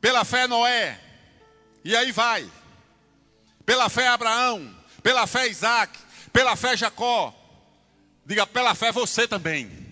Pela 0.00 0.24
fé 0.24 0.46
Noé. 0.46 1.00
E 1.84 1.94
aí 1.96 2.12
vai. 2.12 2.50
Pela 3.64 3.88
fé 3.88 4.08
Abraão, 4.08 4.74
pela 5.02 5.26
fé 5.26 5.48
Isaac, 5.48 5.98
pela 6.32 6.56
fé 6.56 6.76
Jacó. 6.76 7.34
Diga, 8.24 8.46
pela 8.46 8.74
fé 8.74 8.90
você 8.90 9.28
também. 9.28 9.88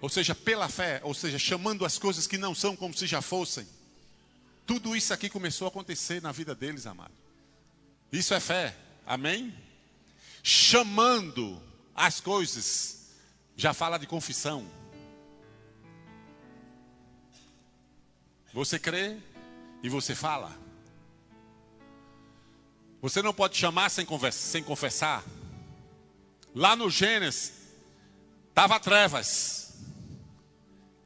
Ou 0.00 0.08
seja, 0.08 0.34
pela 0.34 0.68
fé, 0.68 1.00
ou 1.04 1.14
seja, 1.14 1.38
chamando 1.38 1.84
as 1.84 1.98
coisas 1.98 2.26
que 2.26 2.36
não 2.36 2.54
são 2.54 2.74
como 2.74 2.92
se 2.94 3.06
já 3.06 3.22
fossem. 3.22 3.66
Tudo 4.66 4.96
isso 4.96 5.14
aqui 5.14 5.28
começou 5.28 5.66
a 5.66 5.68
acontecer 5.68 6.20
na 6.20 6.32
vida 6.32 6.54
deles, 6.54 6.86
amado. 6.86 7.14
Isso 8.10 8.34
é 8.34 8.40
fé. 8.40 8.76
Amém? 9.06 9.54
chamando 10.42 11.62
as 11.94 12.20
coisas, 12.20 13.10
já 13.56 13.72
fala 13.72 13.98
de 13.98 14.06
confissão. 14.06 14.66
Você 18.52 18.78
crê 18.78 19.16
e 19.82 19.88
você 19.88 20.14
fala. 20.14 20.56
Você 23.00 23.22
não 23.22 23.32
pode 23.32 23.56
chamar 23.56 23.90
sem, 23.90 24.06
sem 24.30 24.62
confessar. 24.62 25.24
Lá 26.54 26.76
no 26.76 26.90
Gênesis, 26.90 27.52
estava 28.48 28.78
trevas. 28.78 29.74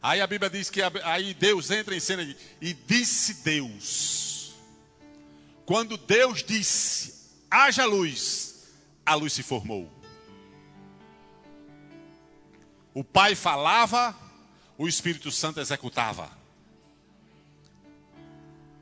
Aí 0.03 0.21
a 0.21 0.27
Bíblia 0.27 0.51
diz 0.51 0.69
que 0.69 0.81
aí 1.05 1.33
Deus 1.35 1.71
entra 1.71 1.95
em 1.95 2.01
cena 2.01 2.23
e 2.61 2.75
disse 2.75 3.35
Deus. 3.43 4.55
Quando 5.65 5.97
Deus 5.97 6.43
disse, 6.43 7.15
haja 7.51 7.85
luz, 7.87 8.67
a 9.05 9.15
luz 9.15 9.33
se 9.33 9.43
formou. 9.43 9.91
O 12.93 13.03
Pai 13.03 13.35
falava, 13.35 14.17
o 14.77 14.87
Espírito 14.87 15.31
Santo 15.31 15.61
executava. 15.61 16.36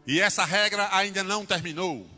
E 0.06 0.20
essa 0.20 0.44
regra 0.44 0.88
ainda 0.92 1.22
não 1.22 1.46
terminou. 1.46 2.08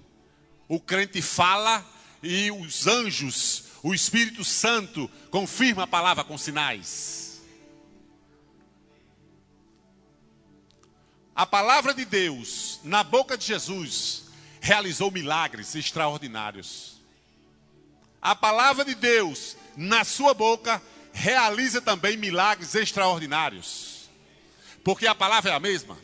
O 0.69 0.81
crente 0.81 1.23
fala 1.23 1.85
e 2.23 2.51
os 2.51 2.87
anjos, 2.87 3.65
o 3.83 3.95
Espírito 3.95 4.45
Santo, 4.45 5.09
confirma 5.31 5.85
a 5.85 5.87
palavra 5.87 6.25
com 6.25 6.37
sinais. 6.37 7.41
A 11.35 11.47
palavra 11.47 11.93
de 11.93 12.05
Deus 12.05 12.81
na 12.83 13.05
boca 13.05 13.37
de 13.37 13.47
Jesus 13.47 14.25
realizou 14.61 15.11
milagres 15.11 15.75
extraordinários. 15.75 16.97
A 18.21 18.35
palavra 18.35 18.85
de 18.85 18.95
Deus 18.95 19.57
na 19.77 20.03
sua 20.03 20.35
boca 20.35 20.83
realiza 21.13 21.81
também 21.81 22.17
milagres 22.17 22.75
extraordinários. 22.75 24.09
Porque 24.83 25.07
a 25.07 25.15
palavra 25.15 25.53
é 25.53 25.55
a 25.55 25.61
mesma. 25.61 25.97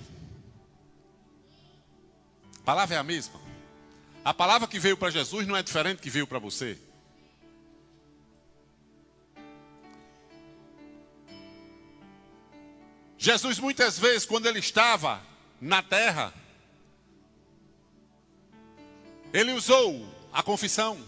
A 2.63 2.65
palavra 2.65 2.95
é 2.95 2.99
a 2.99 3.03
mesma. 3.03 3.41
A 4.25 4.33
palavra 4.33 4.69
que 4.69 4.79
veio 4.79 4.97
para 4.97 5.11
Jesus 5.11 5.47
não 5.49 5.57
é 5.57 5.63
diferente 5.65 6.01
que 6.01 6.09
veio 6.09 6.29
para 6.29 6.39
você. 6.39 6.79
Jesus, 13.19 13.59
muitas 13.59 13.99
vezes, 13.99 14.25
quando 14.25 14.47
ele 14.47 14.61
estava 14.61 15.21
na 15.61 15.83
terra, 15.83 16.33
ele 19.33 19.53
usou 19.53 20.07
a 20.33 20.43
confissão. 20.43 21.01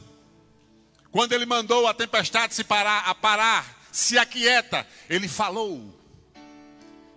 Quando 1.13 1.33
ele 1.33 1.47
mandou 1.47 1.87
a 1.87 1.95
tempestade 1.95 2.53
se 2.53 2.65
parar, 2.65 3.09
a 3.09 3.15
parar, 3.15 3.89
se 3.93 4.19
aquieta, 4.19 4.87
ele 5.09 5.29
falou. 5.29 5.93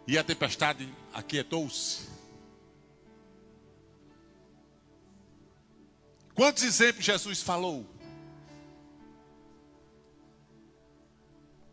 E 0.08 0.16
a 0.16 0.24
tempestade 0.24 0.88
aquietou-se. 1.12 2.07
Quantos 6.38 6.62
exemplos 6.62 7.04
Jesus 7.04 7.42
falou? 7.42 7.84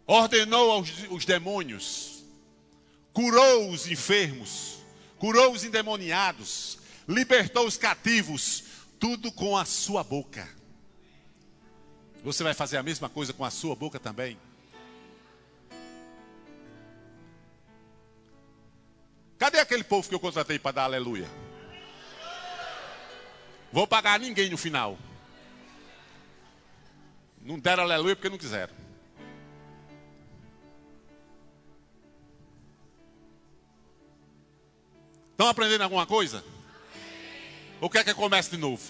Ordenou 0.07 0.71
aos 0.71 0.89
os 1.11 1.27
demônios, 1.27 2.25
curou 3.13 3.69
os 3.69 3.87
enfermos, 3.87 4.79
curou 5.19 5.53
os 5.53 5.65
endemoniados, 5.65 6.79
libertou 7.07 7.67
os 7.67 7.77
cativos, 7.77 8.65
tudo 8.99 9.31
com 9.31 9.55
a 9.55 9.67
sua 9.67 10.03
boca. 10.03 10.49
Você 12.23 12.43
vai 12.43 12.55
fazer 12.55 12.79
a 12.79 12.83
mesma 12.83 13.11
coisa 13.11 13.35
com 13.35 13.45
a 13.45 13.51
sua 13.51 13.77
boca 13.77 14.01
também? 14.01 14.39
Cadê 19.39 19.61
aquele 19.61 19.85
povo 19.85 20.09
que 20.09 20.15
eu 20.15 20.21
contratei 20.21 20.59
para 20.59 20.73
dar 20.73 20.85
aleluia? 20.85 21.44
Vou 23.75 23.89
pagar 23.89 24.21
ninguém 24.21 24.49
no 24.49 24.57
final. 24.57 24.97
Não 27.43 27.59
deram 27.59 27.83
aleluia 27.83 28.15
porque 28.15 28.29
não 28.29 28.39
quiseram. 28.39 28.73
Estão 35.33 35.49
aprendendo 35.49 35.83
alguma 35.83 36.07
coisa? 36.07 36.45
Ou 37.81 37.91
quer 37.91 38.05
que 38.05 38.11
eu 38.11 38.15
comece 38.15 38.49
de 38.49 38.59
novo? 38.59 38.81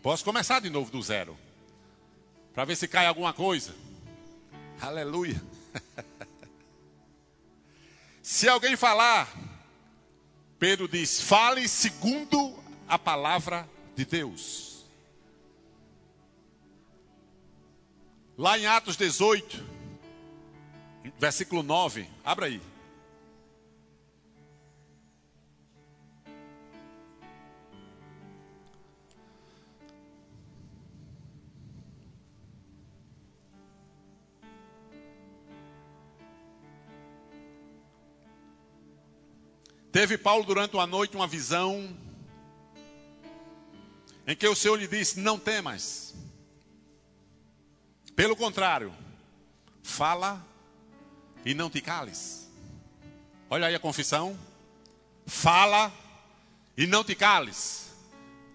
Posso 0.00 0.24
começar 0.24 0.60
de 0.60 0.70
novo 0.70 0.92
do 0.92 1.02
zero. 1.02 1.36
Para 2.54 2.64
ver 2.64 2.76
se 2.76 2.86
cai 2.86 3.06
alguma 3.06 3.32
coisa. 3.32 3.74
Aleluia. 4.80 5.42
se 8.22 8.48
alguém 8.48 8.76
falar, 8.76 9.28
Pedro 10.56 10.86
diz: 10.86 11.20
fale 11.20 11.66
segundo 11.66 12.60
a 12.90 12.98
palavra 12.98 13.68
de 13.94 14.04
Deus. 14.04 14.84
Lá 18.36 18.58
em 18.58 18.66
Atos 18.66 18.96
18, 18.96 19.64
versículo 21.16 21.62
9, 21.62 22.08
abra 22.24 22.46
aí. 22.46 22.60
Teve 39.92 40.16
Paulo 40.16 40.44
durante 40.44 40.74
uma 40.74 40.86
noite 40.86 41.14
uma 41.14 41.26
visão 41.26 42.09
em 44.30 44.36
que 44.36 44.46
o 44.46 44.54
Senhor 44.54 44.76
lhe 44.76 44.86
disse: 44.86 45.18
Não 45.18 45.36
temas. 45.36 46.14
Pelo 48.14 48.36
contrário, 48.36 48.94
fala 49.82 50.40
e 51.44 51.52
não 51.52 51.68
te 51.68 51.80
cales. 51.80 52.48
Olha 53.48 53.66
aí 53.66 53.74
a 53.74 53.80
confissão. 53.80 54.38
Fala 55.26 55.92
e 56.76 56.86
não 56.86 57.02
te 57.02 57.16
cales. 57.16 57.90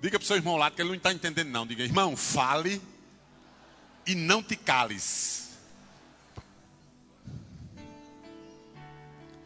Diga 0.01 0.17
para 0.17 0.23
o 0.23 0.27
seu 0.27 0.37
irmão 0.37 0.55
lá 0.55 0.71
que 0.71 0.81
ele 0.81 0.89
não 0.89 0.95
está 0.95 1.11
entendendo, 1.11 1.49
não. 1.49 1.67
Diga, 1.67 1.83
irmão, 1.83 2.15
fale 2.15 2.81
e 4.07 4.15
não 4.15 4.41
te 4.41 4.55
cales. 4.55 5.49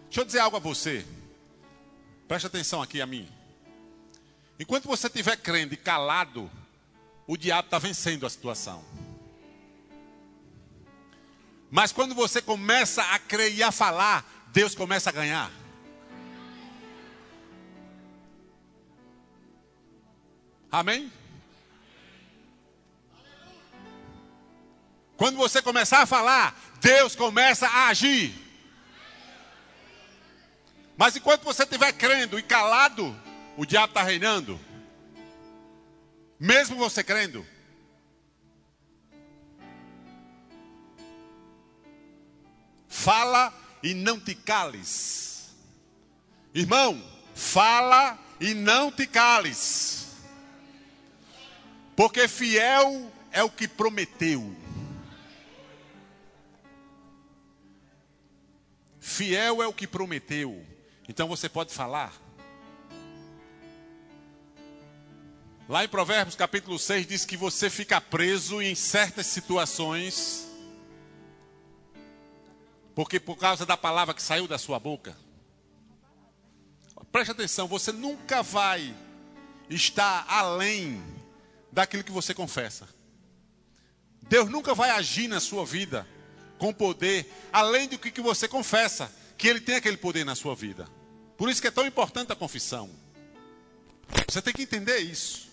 Deixa 0.06 0.22
eu 0.22 0.26
dizer 0.26 0.40
algo 0.40 0.58
a 0.58 0.60
você. 0.60 1.04
Preste 2.28 2.46
atenção 2.46 2.84
aqui 2.84 3.02
a 3.02 3.08
mim. 3.08 3.28
Enquanto 4.60 4.88
você 4.88 5.08
estiver 5.08 5.38
crendo 5.38 5.74
e 5.74 5.78
calado, 5.78 6.52
o 7.26 7.38
diabo 7.38 7.68
está 7.68 7.80
vencendo 7.80 8.26
a 8.26 8.30
situação. 8.30 8.84
Mas 11.72 11.94
quando 11.94 12.14
você 12.14 12.42
começa 12.42 13.02
a 13.02 13.20
crer 13.20 13.56
e 13.56 13.64
a 13.64 13.72
falar, 13.72 14.26
Deus 14.48 14.76
começa 14.76 15.10
a 15.10 15.14
ganhar. 15.14 15.50
Amém? 20.70 21.12
Quando 25.16 25.38
você 25.38 25.62
começar 25.62 26.02
a 26.02 26.06
falar, 26.06 26.60
Deus 26.82 27.16
começa 27.16 27.68
a 27.68 27.88
agir. 27.88 28.34
Mas 30.98 31.16
enquanto 31.16 31.44
você 31.44 31.64
estiver 31.64 31.94
crendo 31.94 32.38
e 32.38 32.44
calado, 32.44 33.16
o 33.60 33.66
diabo 33.66 33.92
está 33.92 34.04
reinando. 34.04 34.58
Mesmo 36.40 36.78
você 36.78 37.04
crendo. 37.04 37.46
Fala 42.88 43.54
e 43.84 43.94
não 43.94 44.18
te 44.18 44.34
cales. 44.34 45.54
Irmão, 46.54 47.04
fala 47.36 48.18
e 48.40 48.54
não 48.54 48.90
te 48.90 49.06
cales. 49.06 50.16
Porque 51.98 52.30
fiel 52.30 53.12
é 53.30 53.44
o 53.44 53.50
que 53.50 53.68
prometeu. 53.68 54.56
Fiel 59.02 59.62
é 59.62 59.68
o 59.68 59.74
que 59.74 59.86
prometeu. 59.86 60.66
Então 61.10 61.28
você 61.28 61.50
pode 61.50 61.74
falar. 61.74 62.29
Lá 65.70 65.84
em 65.84 65.88
Provérbios 65.88 66.36
capítulo 66.36 66.80
6 66.80 67.06
diz 67.06 67.26
que 67.26 67.38
você 67.38 67.70
fica 67.70 68.02
preso 68.02 68.60
em 68.60 68.74
certas 68.74 69.28
situações, 69.28 70.48
porque 72.96 73.20
por 73.20 73.38
causa 73.38 73.68
da 73.68 73.78
palavra 73.78 74.16
que 74.16 74.22
saiu 74.24 74.48
da 74.48 74.58
sua 74.58 74.80
boca. 74.80 75.16
Preste 77.12 77.30
atenção, 77.30 77.68
você 77.68 77.92
nunca 77.92 78.42
vai 78.42 78.96
estar 79.70 80.26
além 80.28 81.00
daquilo 81.72 82.04
que 82.04 82.12
você 82.12 82.34
confessa. 82.34 82.90
Deus 84.24 84.50
nunca 84.50 84.74
vai 84.74 84.90
agir 84.90 85.28
na 85.28 85.40
sua 85.40 85.68
vida 85.68 86.08
com 86.58 86.74
poder 86.74 87.32
além 87.54 87.88
do 87.88 88.00
que 88.00 88.20
você 88.20 88.48
confessa, 88.48 89.14
que 89.38 89.48
Ele 89.48 89.62
tem 89.62 89.76
aquele 89.76 89.98
poder 89.98 90.26
na 90.26 90.34
sua 90.34 90.56
vida. 90.56 90.88
Por 91.38 91.48
isso 91.48 91.62
que 91.62 91.68
é 91.68 91.72
tão 91.72 91.86
importante 91.86 92.32
a 92.32 92.36
confissão. 92.36 92.90
Você 94.28 94.42
tem 94.42 94.52
que 94.52 94.64
entender 94.64 94.98
isso. 94.98 95.49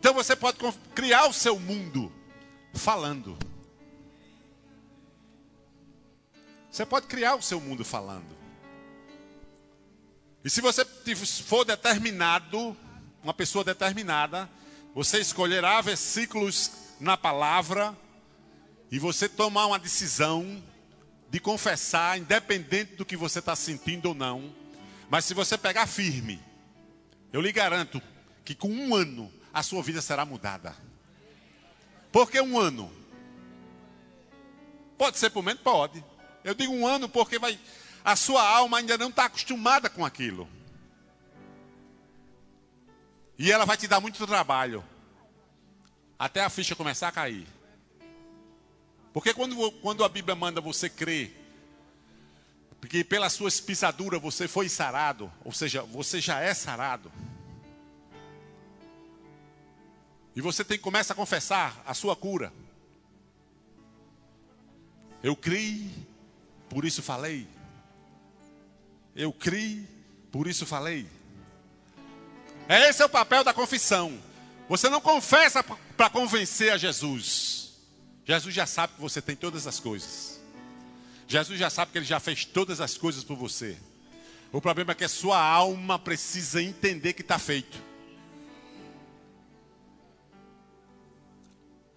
Então 0.00 0.14
você 0.14 0.34
pode 0.34 0.56
criar 0.94 1.26
o 1.26 1.32
seu 1.32 1.60
mundo 1.60 2.10
falando. 2.72 3.36
Você 6.70 6.86
pode 6.86 7.06
criar 7.06 7.34
o 7.34 7.42
seu 7.42 7.60
mundo 7.60 7.84
falando. 7.84 8.34
E 10.42 10.48
se 10.48 10.62
você 10.62 10.86
for 11.44 11.66
determinado, 11.66 12.74
uma 13.22 13.34
pessoa 13.34 13.62
determinada, 13.62 14.48
você 14.94 15.20
escolherá 15.20 15.82
versículos 15.82 16.70
na 16.98 17.18
palavra 17.18 17.94
e 18.90 18.98
você 18.98 19.28
tomar 19.28 19.66
uma 19.66 19.78
decisão 19.78 20.64
de 21.28 21.38
confessar, 21.38 22.18
independente 22.18 22.94
do 22.94 23.04
que 23.04 23.18
você 23.18 23.40
está 23.40 23.54
sentindo 23.54 24.06
ou 24.06 24.14
não. 24.14 24.50
Mas 25.10 25.26
se 25.26 25.34
você 25.34 25.58
pegar 25.58 25.86
firme, 25.86 26.40
eu 27.34 27.42
lhe 27.42 27.52
garanto 27.52 28.00
que 28.46 28.54
com 28.54 28.70
um 28.70 28.94
ano 28.94 29.30
a 29.52 29.62
sua 29.62 29.82
vida 29.82 30.00
será 30.00 30.24
mudada. 30.24 30.76
Por 32.12 32.30
que 32.30 32.40
um 32.40 32.58
ano? 32.58 32.90
Pode 34.98 35.18
ser 35.18 35.30
por 35.30 35.42
menos? 35.42 35.62
Pode. 35.62 36.04
Eu 36.44 36.54
digo 36.54 36.72
um 36.72 36.86
ano 36.86 37.08
porque 37.08 37.38
vai, 37.38 37.58
a 38.04 38.16
sua 38.16 38.46
alma 38.46 38.78
ainda 38.78 38.98
não 38.98 39.08
está 39.08 39.26
acostumada 39.26 39.88
com 39.88 40.04
aquilo. 40.04 40.48
E 43.38 43.50
ela 43.50 43.64
vai 43.64 43.76
te 43.76 43.86
dar 43.86 44.00
muito 44.00 44.26
trabalho. 44.26 44.84
Até 46.18 46.44
a 46.44 46.50
ficha 46.50 46.76
começar 46.76 47.08
a 47.08 47.12
cair. 47.12 47.46
Porque 49.12 49.32
quando, 49.32 49.72
quando 49.80 50.04
a 50.04 50.08
Bíblia 50.08 50.34
manda 50.34 50.60
você 50.60 50.88
crer, 50.88 51.36
porque 52.80 53.02
pelas 53.02 53.32
suas 53.32 53.60
pisaduras 53.60 54.20
você 54.20 54.46
foi 54.46 54.68
sarado, 54.68 55.32
ou 55.44 55.52
seja, 55.52 55.82
você 55.82 56.20
já 56.20 56.40
é 56.40 56.54
sarado. 56.54 57.10
E 60.34 60.40
você 60.40 60.64
tem 60.64 60.78
começa 60.78 61.12
a 61.12 61.16
confessar 61.16 61.82
a 61.86 61.94
sua 61.94 62.14
cura. 62.14 62.52
Eu 65.22 65.36
criei, 65.36 65.90
por 66.68 66.84
isso 66.84 67.02
falei. 67.02 67.46
Eu 69.14 69.32
criei, 69.32 69.86
por 70.30 70.46
isso 70.46 70.64
falei. 70.64 71.06
Esse 72.68 73.02
é 73.02 73.04
o 73.04 73.08
papel 73.08 73.42
da 73.42 73.52
confissão. 73.52 74.18
Você 74.68 74.88
não 74.88 75.00
confessa 75.00 75.64
para 75.64 76.08
convencer 76.08 76.72
a 76.72 76.78
Jesus. 76.78 77.72
Jesus 78.24 78.54
já 78.54 78.66
sabe 78.66 78.94
que 78.94 79.00
você 79.00 79.20
tem 79.20 79.34
todas 79.34 79.66
as 79.66 79.80
coisas. 79.80 80.40
Jesus 81.26 81.58
já 81.58 81.68
sabe 81.68 81.92
que 81.92 81.98
ele 81.98 82.04
já 82.04 82.20
fez 82.20 82.44
todas 82.44 82.80
as 82.80 82.96
coisas 82.96 83.24
por 83.24 83.36
você. 83.36 83.76
O 84.52 84.60
problema 84.60 84.92
é 84.92 84.94
que 84.94 85.04
a 85.04 85.08
sua 85.08 85.40
alma 85.40 85.98
precisa 85.98 86.62
entender 86.62 87.12
que 87.12 87.22
está 87.22 87.38
feito. 87.38 87.89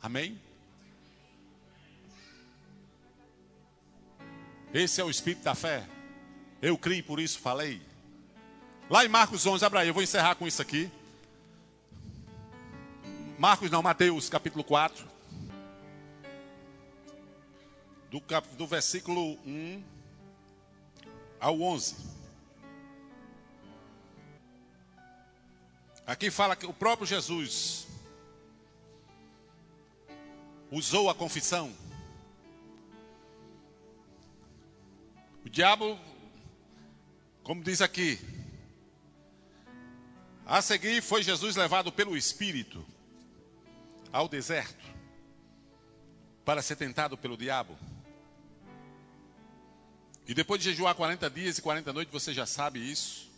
Amém? 0.04 0.38
Esse 4.74 5.00
é 5.00 5.04
o 5.04 5.10
espírito 5.10 5.44
da 5.44 5.56
fé. 5.56 5.88
Eu 6.62 6.78
criei, 6.78 7.02
por 7.02 7.22
isso 7.22 7.40
falei. 7.40 7.82
Lá 8.90 9.06
em 9.06 9.08
Marcos 9.08 9.46
11, 9.46 9.64
abra 9.64 9.80
aí, 9.80 9.88
eu 9.88 9.94
vou 9.94 10.04
encerrar 10.04 10.36
com 10.36 10.46
isso 10.46 10.62
aqui. 10.62 10.92
Marcos 13.40 13.72
não, 13.72 13.82
Mateus 13.82 14.28
capítulo 14.28 14.62
4. 14.66 15.08
Do, 18.12 18.20
cap, 18.20 18.46
do 18.58 18.68
versículo 18.68 19.40
1 19.46 19.82
ao 21.40 21.62
11. 21.62 21.96
Aqui 26.06 26.30
fala 26.30 26.58
que 26.58 26.66
o 26.66 26.74
próprio 26.74 27.08
Jesus 27.08 27.88
usou 30.74 31.10
a 31.10 31.16
confissão. 31.16 31.74
O 35.46 35.50
diabo 35.50 35.98
como 37.44 37.62
diz 37.62 37.82
aqui, 37.82 38.18
a 40.46 40.62
seguir 40.62 41.02
foi 41.02 41.22
Jesus 41.22 41.58
levado 41.58 41.92
pelo 41.92 42.16
Espírito 42.16 42.84
ao 44.14 44.30
deserto 44.30 44.84
para 46.46 46.62
ser 46.62 46.78
tentado 46.78 47.18
pelo 47.18 47.36
diabo. 47.36 47.78
E 50.26 50.34
depois 50.34 50.62
de 50.62 50.70
jejuar 50.70 50.96
40 50.96 51.30
dias 51.30 51.58
e 51.58 51.62
40 51.62 51.92
noites, 51.92 52.14
você 52.14 52.34
já 52.34 52.46
sabe 52.46 52.80
isso. 52.80 53.30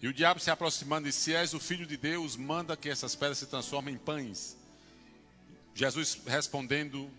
E 0.00 0.08
o 0.08 0.14
diabo 0.14 0.40
se 0.40 0.50
aproximando 0.50 1.06
e 1.06 1.12
se 1.12 1.34
és 1.34 1.52
o 1.52 1.60
filho 1.60 1.86
de 1.86 1.98
Deus, 1.98 2.34
manda 2.34 2.78
que 2.78 2.88
essas 2.88 3.14
pedras 3.14 3.36
se 3.36 3.46
transformem 3.46 3.94
em 3.94 3.98
pães. 3.98 4.56
Jesus 5.74 6.20
respondendo, 6.26 7.10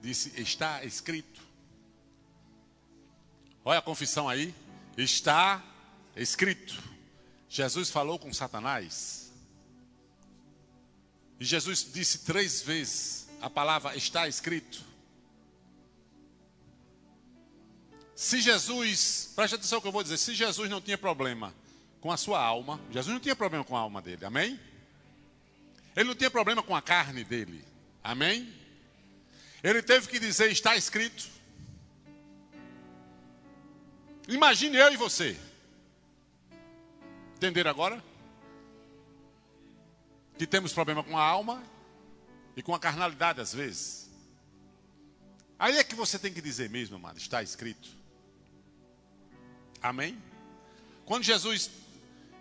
disse: 0.00 0.40
Está 0.40 0.84
escrito. 0.84 1.40
Olha 3.64 3.78
a 3.78 3.82
confissão 3.82 4.28
aí. 4.28 4.54
Está 4.96 5.62
escrito. 6.14 6.82
Jesus 7.48 7.90
falou 7.90 8.18
com 8.18 8.32
Satanás. 8.32 9.32
E 11.38 11.44
Jesus 11.44 11.86
disse 11.92 12.20
três 12.20 12.62
vezes 12.62 13.28
a 13.40 13.50
palavra 13.50 13.94
está 13.96 14.26
escrito. 14.26 14.82
Se 18.14 18.40
Jesus, 18.40 19.32
preste 19.36 19.56
atenção 19.56 19.76
no 19.76 19.82
que 19.82 19.88
eu 19.88 19.92
vou 19.92 20.02
dizer, 20.02 20.16
se 20.16 20.34
Jesus 20.34 20.70
não 20.70 20.80
tinha 20.80 20.96
problema 20.96 21.54
com 22.00 22.10
a 22.10 22.16
sua 22.16 22.42
alma, 22.42 22.80
Jesus 22.90 23.12
não 23.12 23.20
tinha 23.20 23.36
problema 23.36 23.62
com 23.62 23.76
a 23.76 23.80
alma 23.80 24.00
dele, 24.00 24.24
amém? 24.24 24.58
Ele 25.96 26.10
não 26.10 26.14
tinha 26.14 26.30
problema 26.30 26.62
com 26.62 26.76
a 26.76 26.82
carne 26.82 27.24
dele, 27.24 27.64
amém? 28.04 28.52
Ele 29.62 29.82
teve 29.82 30.06
que 30.08 30.20
dizer 30.20 30.52
está 30.52 30.76
escrito. 30.76 31.26
Imagine 34.28 34.76
eu 34.76 34.92
e 34.92 34.96
você. 34.96 35.38
Entenderam 37.36 37.70
agora? 37.70 38.04
Que 40.38 40.46
temos 40.46 40.72
problema 40.72 41.02
com 41.02 41.16
a 41.16 41.22
alma 41.22 41.64
e 42.54 42.62
com 42.62 42.74
a 42.74 42.78
carnalidade 42.78 43.40
às 43.40 43.54
vezes. 43.54 44.10
Aí 45.58 45.78
é 45.78 45.84
que 45.84 45.94
você 45.94 46.18
tem 46.18 46.32
que 46.32 46.42
dizer 46.42 46.68
mesmo, 46.68 46.96
amado, 46.96 47.16
está 47.16 47.42
escrito. 47.42 47.88
Amém? 49.80 50.22
Quando 51.06 51.24
Jesus 51.24 51.70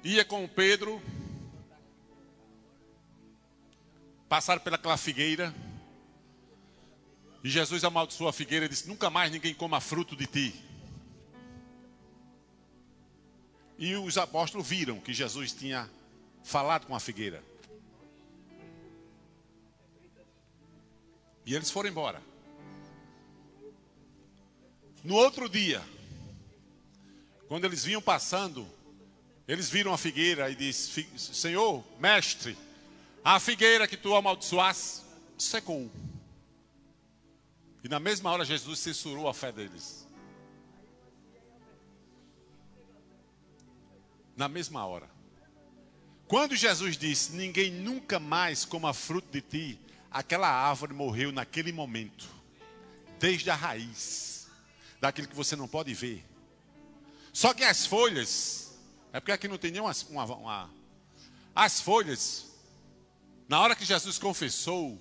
ia 0.03 0.25
com 0.25 0.45
Pedro, 0.47 1.01
passaram 4.27 4.61
pelaquela 4.61 4.97
figueira, 4.97 5.53
e 7.43 7.49
Jesus 7.49 7.83
amaldiçoou 7.83 8.27
a 8.27 8.33
figueira 8.33 8.65
e 8.65 8.69
disse: 8.69 8.87
Nunca 8.87 9.09
mais 9.09 9.31
ninguém 9.31 9.53
coma 9.53 9.79
fruto 9.79 10.15
de 10.15 10.25
ti. 10.25 10.65
E 13.77 13.95
os 13.95 14.17
apóstolos 14.17 14.67
viram 14.67 14.99
que 14.99 15.13
Jesus 15.13 15.51
tinha 15.51 15.89
falado 16.43 16.87
com 16.87 16.95
a 16.95 16.99
figueira. 16.99 17.43
E 21.45 21.53
eles 21.53 21.69
foram 21.69 21.89
embora. 21.89 22.21
No 25.03 25.13
outro 25.13 25.47
dia, 25.47 25.83
quando 27.47 27.65
eles 27.65 27.83
vinham 27.83 28.01
passando, 28.01 28.67
eles 29.47 29.69
viram 29.69 29.93
a 29.93 29.97
figueira 29.99 30.49
e 30.49 30.55
disse: 30.55 31.07
Senhor, 31.15 31.83
mestre, 31.99 32.57
a 33.25 33.39
figueira 33.41 33.87
que 33.87 33.97
tu 33.97 34.15
amaldiçoaste 34.15 35.03
secou. 35.37 35.91
E 37.83 37.89
na 37.89 37.99
mesma 37.99 38.31
hora 38.31 38.45
Jesus 38.45 38.79
censurou 38.79 39.27
a 39.27 39.33
fé 39.33 39.51
deles. 39.51 40.05
na 44.35 44.49
mesma 44.49 44.85
hora. 44.85 45.09
Quando 46.27 46.55
Jesus 46.55 46.97
disse: 46.97 47.33
Ninguém 47.33 47.71
nunca 47.71 48.19
mais 48.19 48.65
coma 48.65 48.93
fruto 48.93 49.27
de 49.31 49.41
ti, 49.41 49.79
aquela 50.11 50.49
árvore 50.49 50.93
morreu 50.93 51.31
naquele 51.31 51.71
momento, 51.71 52.27
desde 53.19 53.49
a 53.49 53.55
raiz, 53.55 54.47
daquilo 54.99 55.27
que 55.27 55.35
você 55.35 55.55
não 55.55 55.67
pode 55.67 55.93
ver. 55.93 56.25
Só 57.31 57.53
que 57.53 57.63
as 57.63 57.85
folhas, 57.85 58.77
é 59.13 59.19
porque 59.19 59.31
aqui 59.31 59.47
não 59.47 59.57
tem 59.57 59.71
nenhuma. 59.71 59.91
Uma, 60.09 60.25
uma, 60.25 60.69
as 61.55 61.79
folhas, 61.79 62.54
na 63.47 63.59
hora 63.59 63.75
que 63.75 63.85
Jesus 63.85 64.17
confessou, 64.17 64.99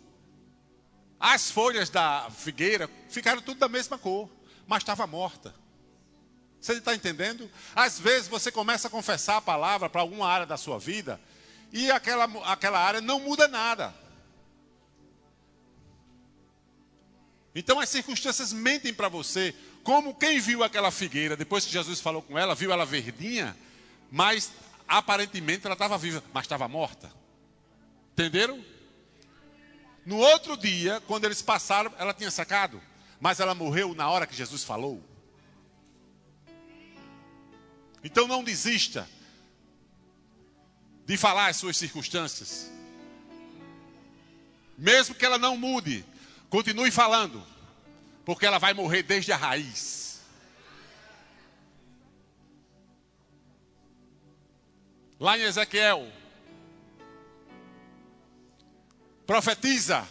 as 1.19 1.51
folhas 1.51 1.89
da 1.89 2.31
figueira 2.31 2.91
ficaram 3.09 3.41
tudo 3.41 3.59
da 3.59 3.69
mesma 3.69 3.97
cor, 3.97 4.29
mas 4.67 4.83
estava 4.83 5.07
morta. 5.07 5.55
Você 6.61 6.75
está 6.75 6.95
entendendo? 6.95 7.51
Às 7.75 7.99
vezes 7.99 8.29
você 8.29 8.51
começa 8.51 8.89
a 8.89 8.91
confessar 8.91 9.37
a 9.37 9.43
palavra 9.43 9.89
para 9.89 10.01
alguma 10.01 10.27
área 10.27 10.47
da 10.47 10.57
sua 10.57 10.79
vida 10.79 11.21
e 11.73 11.91
aquela, 11.91 12.25
aquela 12.45 12.79
área 12.79 13.01
não 13.01 13.21
muda 13.21 13.49
nada. 13.49 13.95
Então 17.55 17.79
as 17.79 17.89
circunstâncias 17.89 18.53
mentem 18.53 18.93
para 18.93 19.09
você, 19.09 19.55
como 19.83 20.15
quem 20.15 20.41
viu 20.41 20.65
aquela 20.65 20.91
figueira, 20.91 21.37
depois 21.37 21.65
que 21.65 21.73
Jesus 21.73 22.01
falou 22.01 22.21
com 22.21 22.39
ela, 22.39 22.55
viu 22.55 22.73
ela 22.73 22.85
verdinha, 22.85 23.57
mas 24.11 24.51
aparentemente 24.89 25.65
ela 25.67 25.75
estava 25.75 25.97
viva, 25.97 26.23
mas 26.33 26.45
estava 26.45 26.67
morta. 26.67 27.11
Entenderam? 28.15 28.65
No 30.07 30.19
outro 30.19 30.57
dia, 30.57 31.03
quando 31.09 31.25
eles 31.25 31.43
passaram, 31.43 31.93
ela 31.99 32.15
tinha 32.15 32.31
sacado. 32.31 32.81
mas 33.21 33.41
ela 33.41 33.55
morreu 33.55 33.95
na 33.95 34.11
hora 34.11 34.27
que 34.27 34.37
Jesus 34.37 34.65
falou. 34.65 35.03
Então 38.03 38.29
não 38.29 38.45
desista 38.45 39.09
de 41.07 41.17
falar 41.17 41.49
as 41.49 41.57
suas 41.57 41.77
circunstâncias. 41.77 42.71
Mesmo 44.77 45.15
que 45.15 45.25
ela 45.25 45.39
não 45.39 45.57
mude, 45.57 46.05
continue 46.51 46.91
falando, 46.91 47.43
porque 48.27 48.45
ela 48.45 48.59
vai 48.59 48.75
morrer 48.75 49.03
desde 49.03 49.33
a 49.33 49.37
raiz. 49.37 50.21
Lá 55.19 55.39
em 55.39 55.43
Ezequiel, 55.43 56.13
profetiza, 59.27 60.07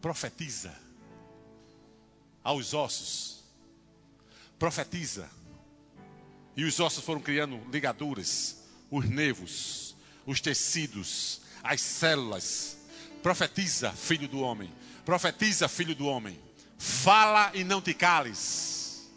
profetiza 0.00 0.74
aos 2.42 2.74
ossos, 2.74 3.42
profetiza, 4.58 5.28
e 6.56 6.64
os 6.64 6.78
ossos 6.80 7.04
foram 7.04 7.20
criando 7.20 7.60
ligaduras, 7.70 8.58
os 8.90 9.08
nervos, 9.08 9.96
os 10.26 10.40
tecidos, 10.40 11.40
as 11.62 11.80
células. 11.80 12.76
Profetiza, 13.22 13.92
filho 13.92 14.28
do 14.28 14.40
homem. 14.40 14.70
Profetiza, 15.04 15.68
filho 15.68 15.94
do 15.94 16.06
homem. 16.06 16.38
Fala 16.76 17.50
e 17.54 17.64
não 17.64 17.80
te 17.80 17.94
cales. 17.94 19.10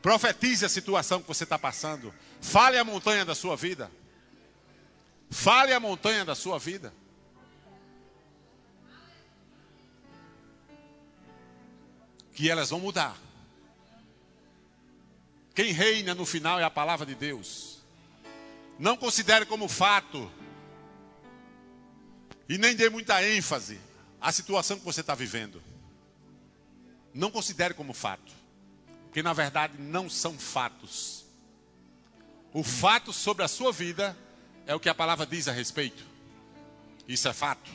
Profetize 0.00 0.64
a 0.64 0.68
situação 0.68 1.20
que 1.20 1.26
você 1.26 1.44
está 1.44 1.58
passando. 1.58 2.14
Fale 2.40 2.78
a 2.78 2.84
montanha 2.84 3.24
da 3.24 3.34
sua 3.34 3.56
vida. 3.56 3.90
Fale 5.34 5.72
a 5.72 5.80
montanha 5.80 6.24
da 6.24 6.36
sua 6.36 6.60
vida. 6.60 6.94
Que 12.32 12.48
elas 12.48 12.70
vão 12.70 12.78
mudar. 12.78 13.18
Quem 15.52 15.72
reina 15.72 16.14
no 16.14 16.24
final 16.24 16.60
é 16.60 16.62
a 16.62 16.70
palavra 16.70 17.04
de 17.04 17.16
Deus. 17.16 17.80
Não 18.78 18.96
considere 18.96 19.44
como 19.44 19.68
fato 19.68 20.30
e 22.48 22.56
nem 22.56 22.76
dê 22.76 22.88
muita 22.88 23.20
ênfase 23.28 23.80
à 24.20 24.30
situação 24.30 24.78
que 24.78 24.84
você 24.84 25.00
está 25.00 25.16
vivendo. 25.16 25.60
Não 27.12 27.30
considere 27.30 27.74
como 27.74 27.92
fato. 27.92 28.32
Porque 29.06 29.22
na 29.22 29.32
verdade 29.32 29.76
não 29.78 30.08
são 30.08 30.38
fatos. 30.38 31.26
O 32.52 32.62
fato 32.62 33.12
sobre 33.12 33.42
a 33.42 33.48
sua 33.48 33.72
vida 33.72 34.16
é 34.66 34.74
o 34.74 34.80
que 34.80 34.88
a 34.88 34.94
palavra 34.94 35.26
diz 35.26 35.48
a 35.48 35.52
respeito. 35.52 36.04
Isso 37.06 37.28
é 37.28 37.32
fato. 37.32 37.70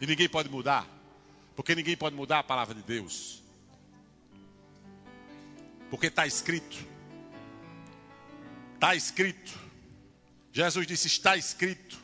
E 0.00 0.06
ninguém 0.06 0.28
pode 0.28 0.48
mudar. 0.48 0.88
Porque 1.54 1.74
ninguém 1.74 1.96
pode 1.96 2.16
mudar 2.16 2.40
a 2.40 2.42
palavra 2.44 2.74
de 2.74 2.82
Deus. 2.82 3.42
Porque 5.90 6.06
está 6.06 6.26
escrito. 6.26 6.78
Está 8.74 8.94
escrito. 8.94 9.58
Jesus 10.52 10.86
disse: 10.86 11.06
Está 11.06 11.36
escrito. 11.36 11.98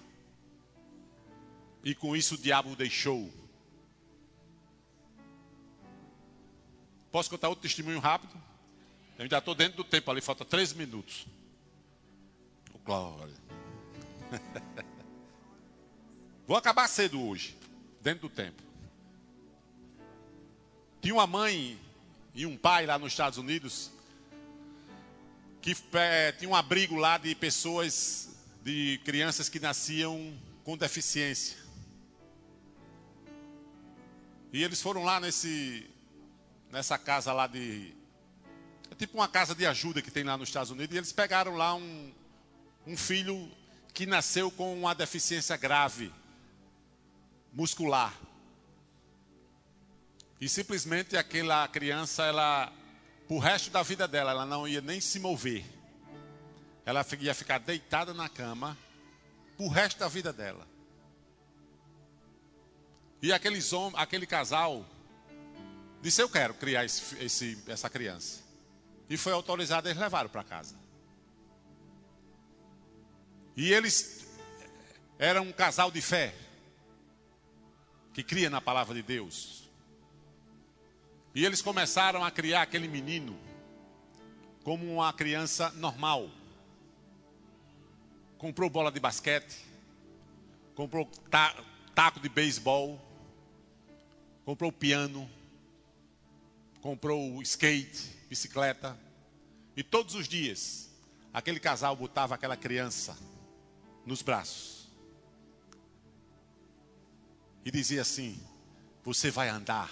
E 1.83 1.95
com 1.95 2.17
isso 2.17 2.35
o 2.35 2.39
diabo 2.39 2.73
o 2.73 2.77
deixou. 2.77 3.33
Posso 7.11 7.31
contar 7.31 7.49
outro 7.49 7.63
testemunho 7.63 7.99
rápido? 7.99 8.35
Eu 9.17 9.23
ainda 9.23 9.39
estou 9.39 9.55
dentro 9.55 9.79
do 9.79 9.85
tempo 9.85 10.11
ali, 10.11 10.21
falta 10.21 10.45
três 10.45 10.75
minutos. 10.75 11.27
Glória. 12.85 13.46
Vou 16.47 16.57
acabar 16.57 16.89
cedo 16.89 17.23
hoje, 17.23 17.57
dentro 18.01 18.29
do 18.29 18.35
tempo. 18.35 18.63
Tinha 21.01 21.15
uma 21.15 21.27
mãe 21.27 21.79
e 22.35 22.47
um 22.47 22.57
pai 22.57 22.87
lá 22.87 22.99
nos 22.99 23.13
Estados 23.13 23.39
Unidos 23.39 23.91
que 25.67 25.77
é, 25.95 26.31
tinha 26.31 26.49
um 26.49 26.55
abrigo 26.55 26.95
lá 26.95 27.19
de 27.19 27.35
pessoas, 27.35 28.29
de 28.63 29.01
crianças 29.05 29.49
que 29.49 29.59
nasciam 29.59 30.33
com 30.63 30.77
deficiência. 30.77 31.57
E 34.53 34.63
eles 34.63 34.81
foram 34.81 35.03
lá 35.03 35.19
nesse, 35.19 35.91
nessa 36.71 36.97
casa 36.97 37.33
lá 37.33 37.49
de. 37.49 37.93
É 38.93 38.95
tipo 38.95 39.19
uma 39.19 39.27
casa 39.27 39.57
de 39.57 39.67
ajuda 39.67 40.01
que 40.01 40.11
tem 40.11 40.23
lá 40.23 40.39
nos 40.39 40.49
Estados 40.49 40.71
Unidos. 40.71 40.95
E 40.95 40.99
eles 40.99 41.11
pegaram 41.11 41.57
lá 41.57 41.75
um, 41.75 42.13
um 42.87 42.97
filho 42.97 43.51
que 43.97 44.05
nasceu 44.05 44.51
com 44.51 44.75
uma 44.75 44.95
deficiência 44.95 45.57
grave, 45.57 46.13
muscular. 47.51 48.15
E 50.39 50.51
simplesmente 50.51 51.17
aquela 51.17 51.67
criança, 51.67 52.23
ela, 52.23 52.71
o 53.27 53.39
resto 53.39 53.71
da 53.71 53.83
vida 53.83 54.07
dela, 54.07 54.33
ela 54.33 54.45
não 54.45 54.69
ia 54.69 54.83
nem 54.83 55.01
se 55.01 55.19
mover. 55.19 55.65
Ela 56.85 57.07
ia 57.19 57.35
ficar 57.35 57.57
deitada 57.57 58.13
na 58.13 58.29
cama, 58.29 58.77
o 59.57 59.67
resto 59.67 59.99
da 59.99 60.09
vida 60.09 60.31
dela. 60.31 60.69
E 63.23 63.33
aqueles 63.33 63.73
aquele 63.95 64.27
casal 64.27 64.85
disse: 66.03 66.21
Eu 66.21 66.29
quero 66.29 66.53
criar 66.53 66.85
esse, 66.85 67.17
esse, 67.17 67.65
essa 67.67 67.89
criança. 67.89 68.43
E 69.09 69.17
foi 69.17 69.33
autorizado, 69.33 69.89
eles 69.89 69.99
levaram 69.99 70.29
para 70.29 70.45
casa. 70.45 70.77
E 73.57 73.73
eles 73.73 74.27
eram 75.19 75.45
um 75.45 75.53
casal 75.53 75.91
de 75.91 76.03
fé, 76.03 76.35
que 78.13 78.23
cria 78.23 78.51
na 78.51 78.61
palavra 78.61 78.95
de 78.95 79.03
Deus. 79.03 79.71
E 81.35 81.45
eles 81.45 81.63
começaram 81.63 82.23
a 82.23 82.31
criar 82.31 82.63
aquele 82.63 82.87
menino 82.87 83.39
como 84.63 84.85
uma 84.93 85.11
criança 85.13 85.71
normal. 85.71 86.29
Comprou 88.37 88.69
bola 88.69 88.93
de 88.93 89.01
basquete, 89.01 89.57
comprou 90.75 91.11
taco 91.95 92.21
de 92.21 92.29
beisebol, 92.29 93.01
comprou 94.45 94.71
piano, 94.71 95.31
comprou 96.83 97.41
skate, 97.41 98.19
bicicleta. 98.29 98.99
E 99.75 99.83
todos 99.83 100.15
os 100.15 100.29
dias, 100.29 100.91
aquele 101.33 101.59
casal 101.59 101.97
botava 101.97 102.35
aquela 102.35 102.57
criança 102.57 103.17
nos 104.07 104.23
braços. 104.23 104.89
E 107.65 107.71
dizia 107.71 108.03
assim: 108.03 108.41
Você 109.05 109.31
vai 109.31 109.49
andar 109.49 109.91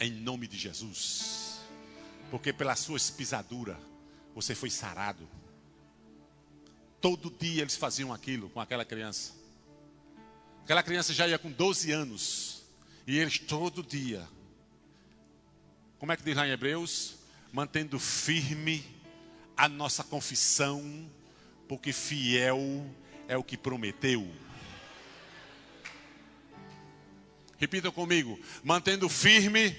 em 0.00 0.10
nome 0.10 0.48
de 0.48 0.56
Jesus, 0.56 1.60
porque 2.30 2.52
pela 2.52 2.74
sua 2.74 2.98
pisadura 3.16 3.78
você 4.34 4.54
foi 4.54 4.70
sarado. 4.70 5.28
Todo 7.00 7.30
dia 7.30 7.62
eles 7.62 7.76
faziam 7.76 8.12
aquilo 8.12 8.48
com 8.50 8.60
aquela 8.60 8.84
criança. 8.84 9.32
Aquela 10.64 10.82
criança 10.82 11.12
já 11.12 11.28
ia 11.28 11.38
com 11.38 11.50
12 11.50 11.92
anos 11.92 12.62
e 13.06 13.18
eles 13.18 13.38
todo 13.38 13.82
dia, 13.82 14.28
como 15.98 16.12
é 16.12 16.16
que 16.16 16.22
diz 16.22 16.36
lá 16.36 16.46
em 16.46 16.50
Hebreus? 16.50 17.16
Mantendo 17.52 17.98
firme 17.98 18.84
a 19.56 19.68
nossa 19.68 20.04
confissão, 20.04 21.10
porque 21.66 21.92
fiel 21.92 22.58
o 23.36 23.44
que 23.44 23.56
prometeu. 23.56 24.26
Repita 27.58 27.90
comigo: 27.90 28.38
mantendo 28.62 29.08
firme 29.08 29.76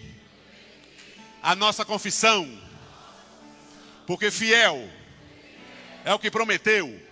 a 1.42 1.56
nossa 1.56 1.86
confissão, 1.86 2.46
porque 4.06 4.30
fiel 4.30 4.90
é 6.04 6.14
o 6.14 6.20
que 6.20 6.30
prometeu. 6.30 7.10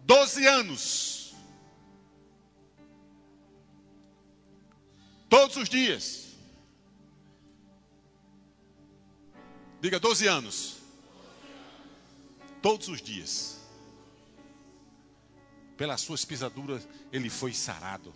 Doze 0.00 0.46
anos. 0.46 1.34
Todos 5.28 5.56
os 5.56 5.68
dias. 5.68 6.34
Diga 9.80 10.00
doze 10.00 10.26
anos. 10.26 10.79
Todos 12.62 12.88
os 12.88 13.00
dias. 13.00 13.58
Pelas 15.76 16.00
suas 16.00 16.24
pisaduras 16.24 16.86
ele 17.12 17.30
foi 17.30 17.54
sarado. 17.54 18.12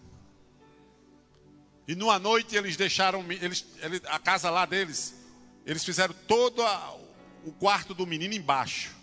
E 1.86 1.95
numa 1.95 2.18
noite 2.18 2.57
eles 2.57 2.76
deixaram 2.76 3.24
eles, 3.30 3.64
a 4.07 4.18
casa 4.18 4.51
lá 4.51 4.66
deles. 4.66 5.14
Eles 5.66 5.84
fizeram 5.84 6.14
todo 6.26 6.62
a, 6.62 6.95
o 7.45 7.53
quarto 7.53 7.95
do 7.95 8.07
menino 8.07 8.34
embaixo. 8.34 8.95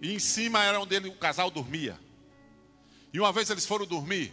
E 0.00 0.12
em 0.12 0.18
cima 0.18 0.62
era 0.62 0.80
onde 0.80 0.94
ele, 0.94 1.08
o 1.08 1.16
casal 1.16 1.50
dormia. 1.50 1.98
E 3.12 3.20
uma 3.20 3.32
vez 3.32 3.48
eles 3.50 3.64
foram 3.64 3.86
dormir. 3.86 4.32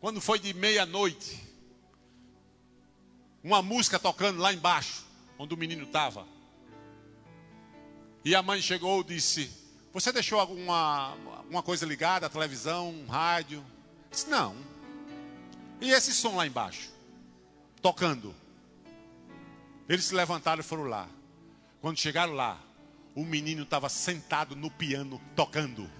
Quando 0.00 0.20
foi 0.20 0.38
de 0.38 0.52
meia-noite, 0.52 1.42
uma 3.42 3.62
música 3.62 3.98
tocando 3.98 4.40
lá 4.40 4.52
embaixo, 4.52 5.04
onde 5.38 5.54
o 5.54 5.56
menino 5.56 5.84
estava. 5.84 6.26
E 8.24 8.34
a 8.34 8.42
mãe 8.42 8.62
chegou 8.62 9.02
e 9.02 9.04
disse: 9.04 9.50
Você 9.92 10.10
deixou 10.10 10.40
alguma, 10.40 11.16
alguma 11.36 11.62
coisa 11.62 11.84
ligada, 11.84 12.30
televisão, 12.30 13.04
rádio? 13.06 13.62
Disse, 14.10 14.30
não. 14.30 14.56
E 15.80 15.90
esse 15.90 16.14
som 16.14 16.36
lá 16.36 16.46
embaixo? 16.46 16.90
Tocando. 17.82 18.34
Eles 19.86 20.06
se 20.06 20.14
levantaram 20.14 20.60
e 20.60 20.64
foram 20.64 20.84
lá. 20.84 21.06
Quando 21.82 21.98
chegaram 21.98 22.32
lá, 22.32 22.58
o 23.14 23.22
menino 23.24 23.64
estava 23.64 23.90
sentado 23.90 24.56
no 24.56 24.70
piano 24.70 25.20
tocando. 25.36 25.90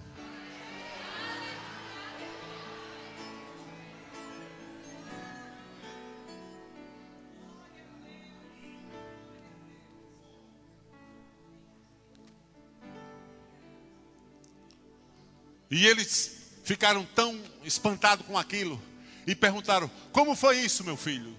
E 15.75 15.85
eles 15.85 16.53
ficaram 16.63 17.03
tão 17.03 17.37
espantados 17.61 18.25
com 18.25 18.37
aquilo 18.37 18.81
e 19.27 19.35
perguntaram: 19.35 19.91
Como 20.13 20.33
foi 20.33 20.59
isso, 20.59 20.85
meu 20.85 20.95
filho? 20.95 21.35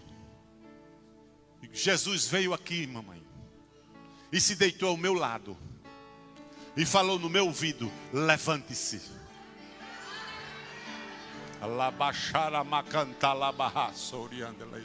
Jesus 1.72 2.26
veio 2.26 2.52
aqui, 2.52 2.86
mamãe, 2.86 3.22
e 4.30 4.38
se 4.38 4.54
deitou 4.54 4.90
ao 4.90 4.96
meu 4.98 5.14
lado 5.14 5.56
e 6.76 6.84
falou 6.84 7.18
no 7.18 7.30
meu 7.30 7.46
ouvido: 7.46 7.90
Levante-se. 8.12 9.00
Alabaxara 11.58 12.62
macanta 12.62 13.32
labarra 13.32 13.94
soriandelei. 13.94 14.84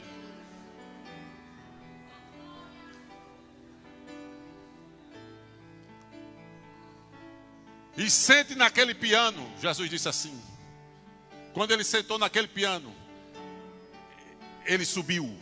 E 7.96 8.08
sente 8.08 8.54
naquele 8.54 8.94
piano, 8.94 9.50
Jesus 9.60 9.90
disse 9.90 10.08
assim. 10.08 10.40
Quando 11.52 11.72
ele 11.72 11.84
sentou 11.84 12.18
naquele 12.18 12.48
piano, 12.48 12.94
ele 14.64 14.84
subiu. 14.84 15.36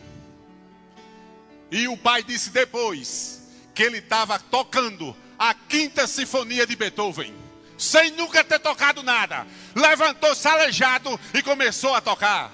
E 1.71 1.87
o 1.87 1.95
pai 1.95 2.21
disse 2.21 2.49
depois 2.49 3.41
que 3.73 3.83
ele 3.83 3.99
estava 3.99 4.37
tocando 4.37 5.15
a 5.39 5.53
quinta 5.53 6.05
sinfonia 6.05 6.67
de 6.67 6.75
Beethoven, 6.75 7.33
sem 7.77 8.11
nunca 8.11 8.43
ter 8.43 8.59
tocado 8.59 9.01
nada. 9.01 9.47
Levantou-se 9.73 10.45
aleijado 10.47 11.17
e 11.33 11.41
começou 11.41 11.95
a 11.95 12.01
tocar. 12.01 12.51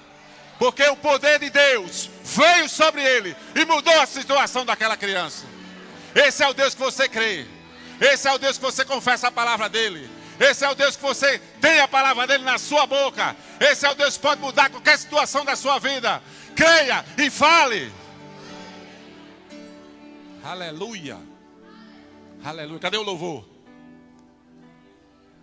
Porque 0.58 0.82
o 0.84 0.96
poder 0.96 1.38
de 1.38 1.50
Deus 1.50 2.08
veio 2.24 2.68
sobre 2.68 3.02
ele 3.02 3.36
e 3.54 3.64
mudou 3.64 4.00
a 4.00 4.06
situação 4.06 4.64
daquela 4.64 4.96
criança. 4.96 5.44
Esse 6.14 6.42
é 6.42 6.48
o 6.48 6.54
Deus 6.54 6.74
que 6.74 6.80
você 6.80 7.08
crê. 7.08 7.46
Esse 8.00 8.28
é 8.28 8.32
o 8.32 8.38
Deus 8.38 8.56
que 8.56 8.64
você 8.64 8.84
confessa 8.84 9.28
a 9.28 9.30
palavra 9.30 9.68
dele. 9.68 10.08
Esse 10.38 10.64
é 10.64 10.70
o 10.70 10.74
Deus 10.74 10.94
que 10.94 11.02
você 11.02 11.38
tem 11.60 11.80
a 11.80 11.88
palavra 11.88 12.26
dele 12.26 12.44
na 12.44 12.58
sua 12.58 12.86
boca. 12.86 13.34
Esse 13.58 13.86
é 13.86 13.90
o 13.90 13.94
Deus 13.94 14.16
que 14.16 14.22
pode 14.22 14.40
mudar 14.40 14.70
qualquer 14.70 14.96
situação 14.96 15.44
da 15.44 15.56
sua 15.56 15.78
vida. 15.78 16.22
Creia 16.54 17.04
e 17.16 17.28
fale. 17.28 17.92
Aleluia. 20.44 21.18
Aleluia. 22.44 22.78
Cadê 22.78 22.96
o 22.96 23.02
louvor? 23.02 23.44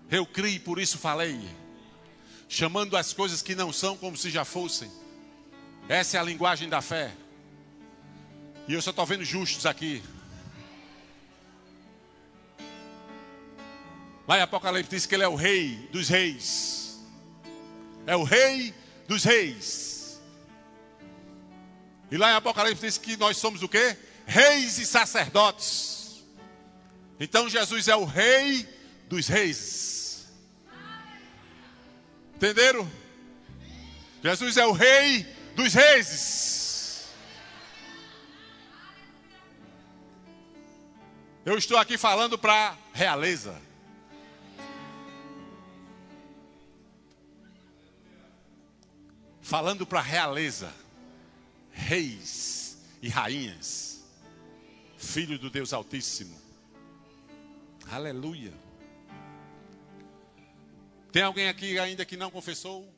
Eu 0.10 0.26
criei, 0.26 0.60
por 0.60 0.80
isso 0.80 0.98
falei. 0.98 1.40
Chamando 2.48 2.96
as 2.96 3.12
coisas 3.12 3.42
que 3.42 3.54
não 3.54 3.74
são 3.74 3.98
como 3.98 4.16
se 4.16 4.30
já 4.30 4.46
fossem. 4.46 4.90
Essa 5.90 6.18
é 6.18 6.20
a 6.20 6.24
linguagem 6.24 6.70
da 6.70 6.82
fé. 6.82 7.12
E 8.68 8.74
eu 8.74 8.82
só 8.82 8.92
estou 8.92 9.06
vendo 9.06 9.26
justos 9.26 9.66
aqui. 9.66 10.02
Lá 14.28 14.40
em 14.40 14.42
Apocalipse 14.42 14.90
diz 14.90 15.06
que 15.06 15.14
ele 15.14 15.24
é 15.24 15.28
o 15.28 15.36
rei 15.36 15.88
dos 15.92 16.10
reis. 16.10 17.00
É 18.08 18.16
o 18.16 18.24
rei 18.24 18.74
dos 19.08 19.24
reis. 19.24 20.20
E 22.12 22.18
lá 22.18 22.32
em 22.32 22.36
Apocalipse 22.36 22.86
diz 22.86 22.98
que 22.98 23.18
nós 23.18 23.38
somos 23.38 23.62
o 23.62 23.70
quê? 23.70 23.96
Reis 24.26 24.80
e 24.80 24.86
sacerdotes. 24.86 26.24
Então 27.20 27.48
Jesus 27.48 27.88
é 27.88 27.96
o 27.96 28.04
rei 28.04 28.68
dos 29.08 29.28
reis. 29.28 30.28
Entenderam? 32.36 32.90
Jesus 34.24 34.58
é 34.58 34.66
o 34.66 34.72
rei 34.72 35.24
dos 35.56 35.74
reis. 35.74 37.08
Eu 41.46 41.58
estou 41.60 41.78
aqui 41.78 41.96
falando 41.96 42.40
para 42.40 42.76
realeza. 42.92 43.65
Falando 49.46 49.86
para 49.86 50.00
a 50.00 50.02
realeza, 50.02 50.74
reis 51.72 52.80
e 53.00 53.08
rainhas, 53.08 54.04
filho 54.98 55.38
do 55.38 55.52
Deus 55.52 55.72
Altíssimo. 55.72 56.36
Aleluia. 57.88 58.52
Tem 61.12 61.22
alguém 61.22 61.48
aqui 61.48 61.78
ainda 61.78 62.04
que 62.04 62.18
não 62.18 62.32
confessou? 62.32 62.92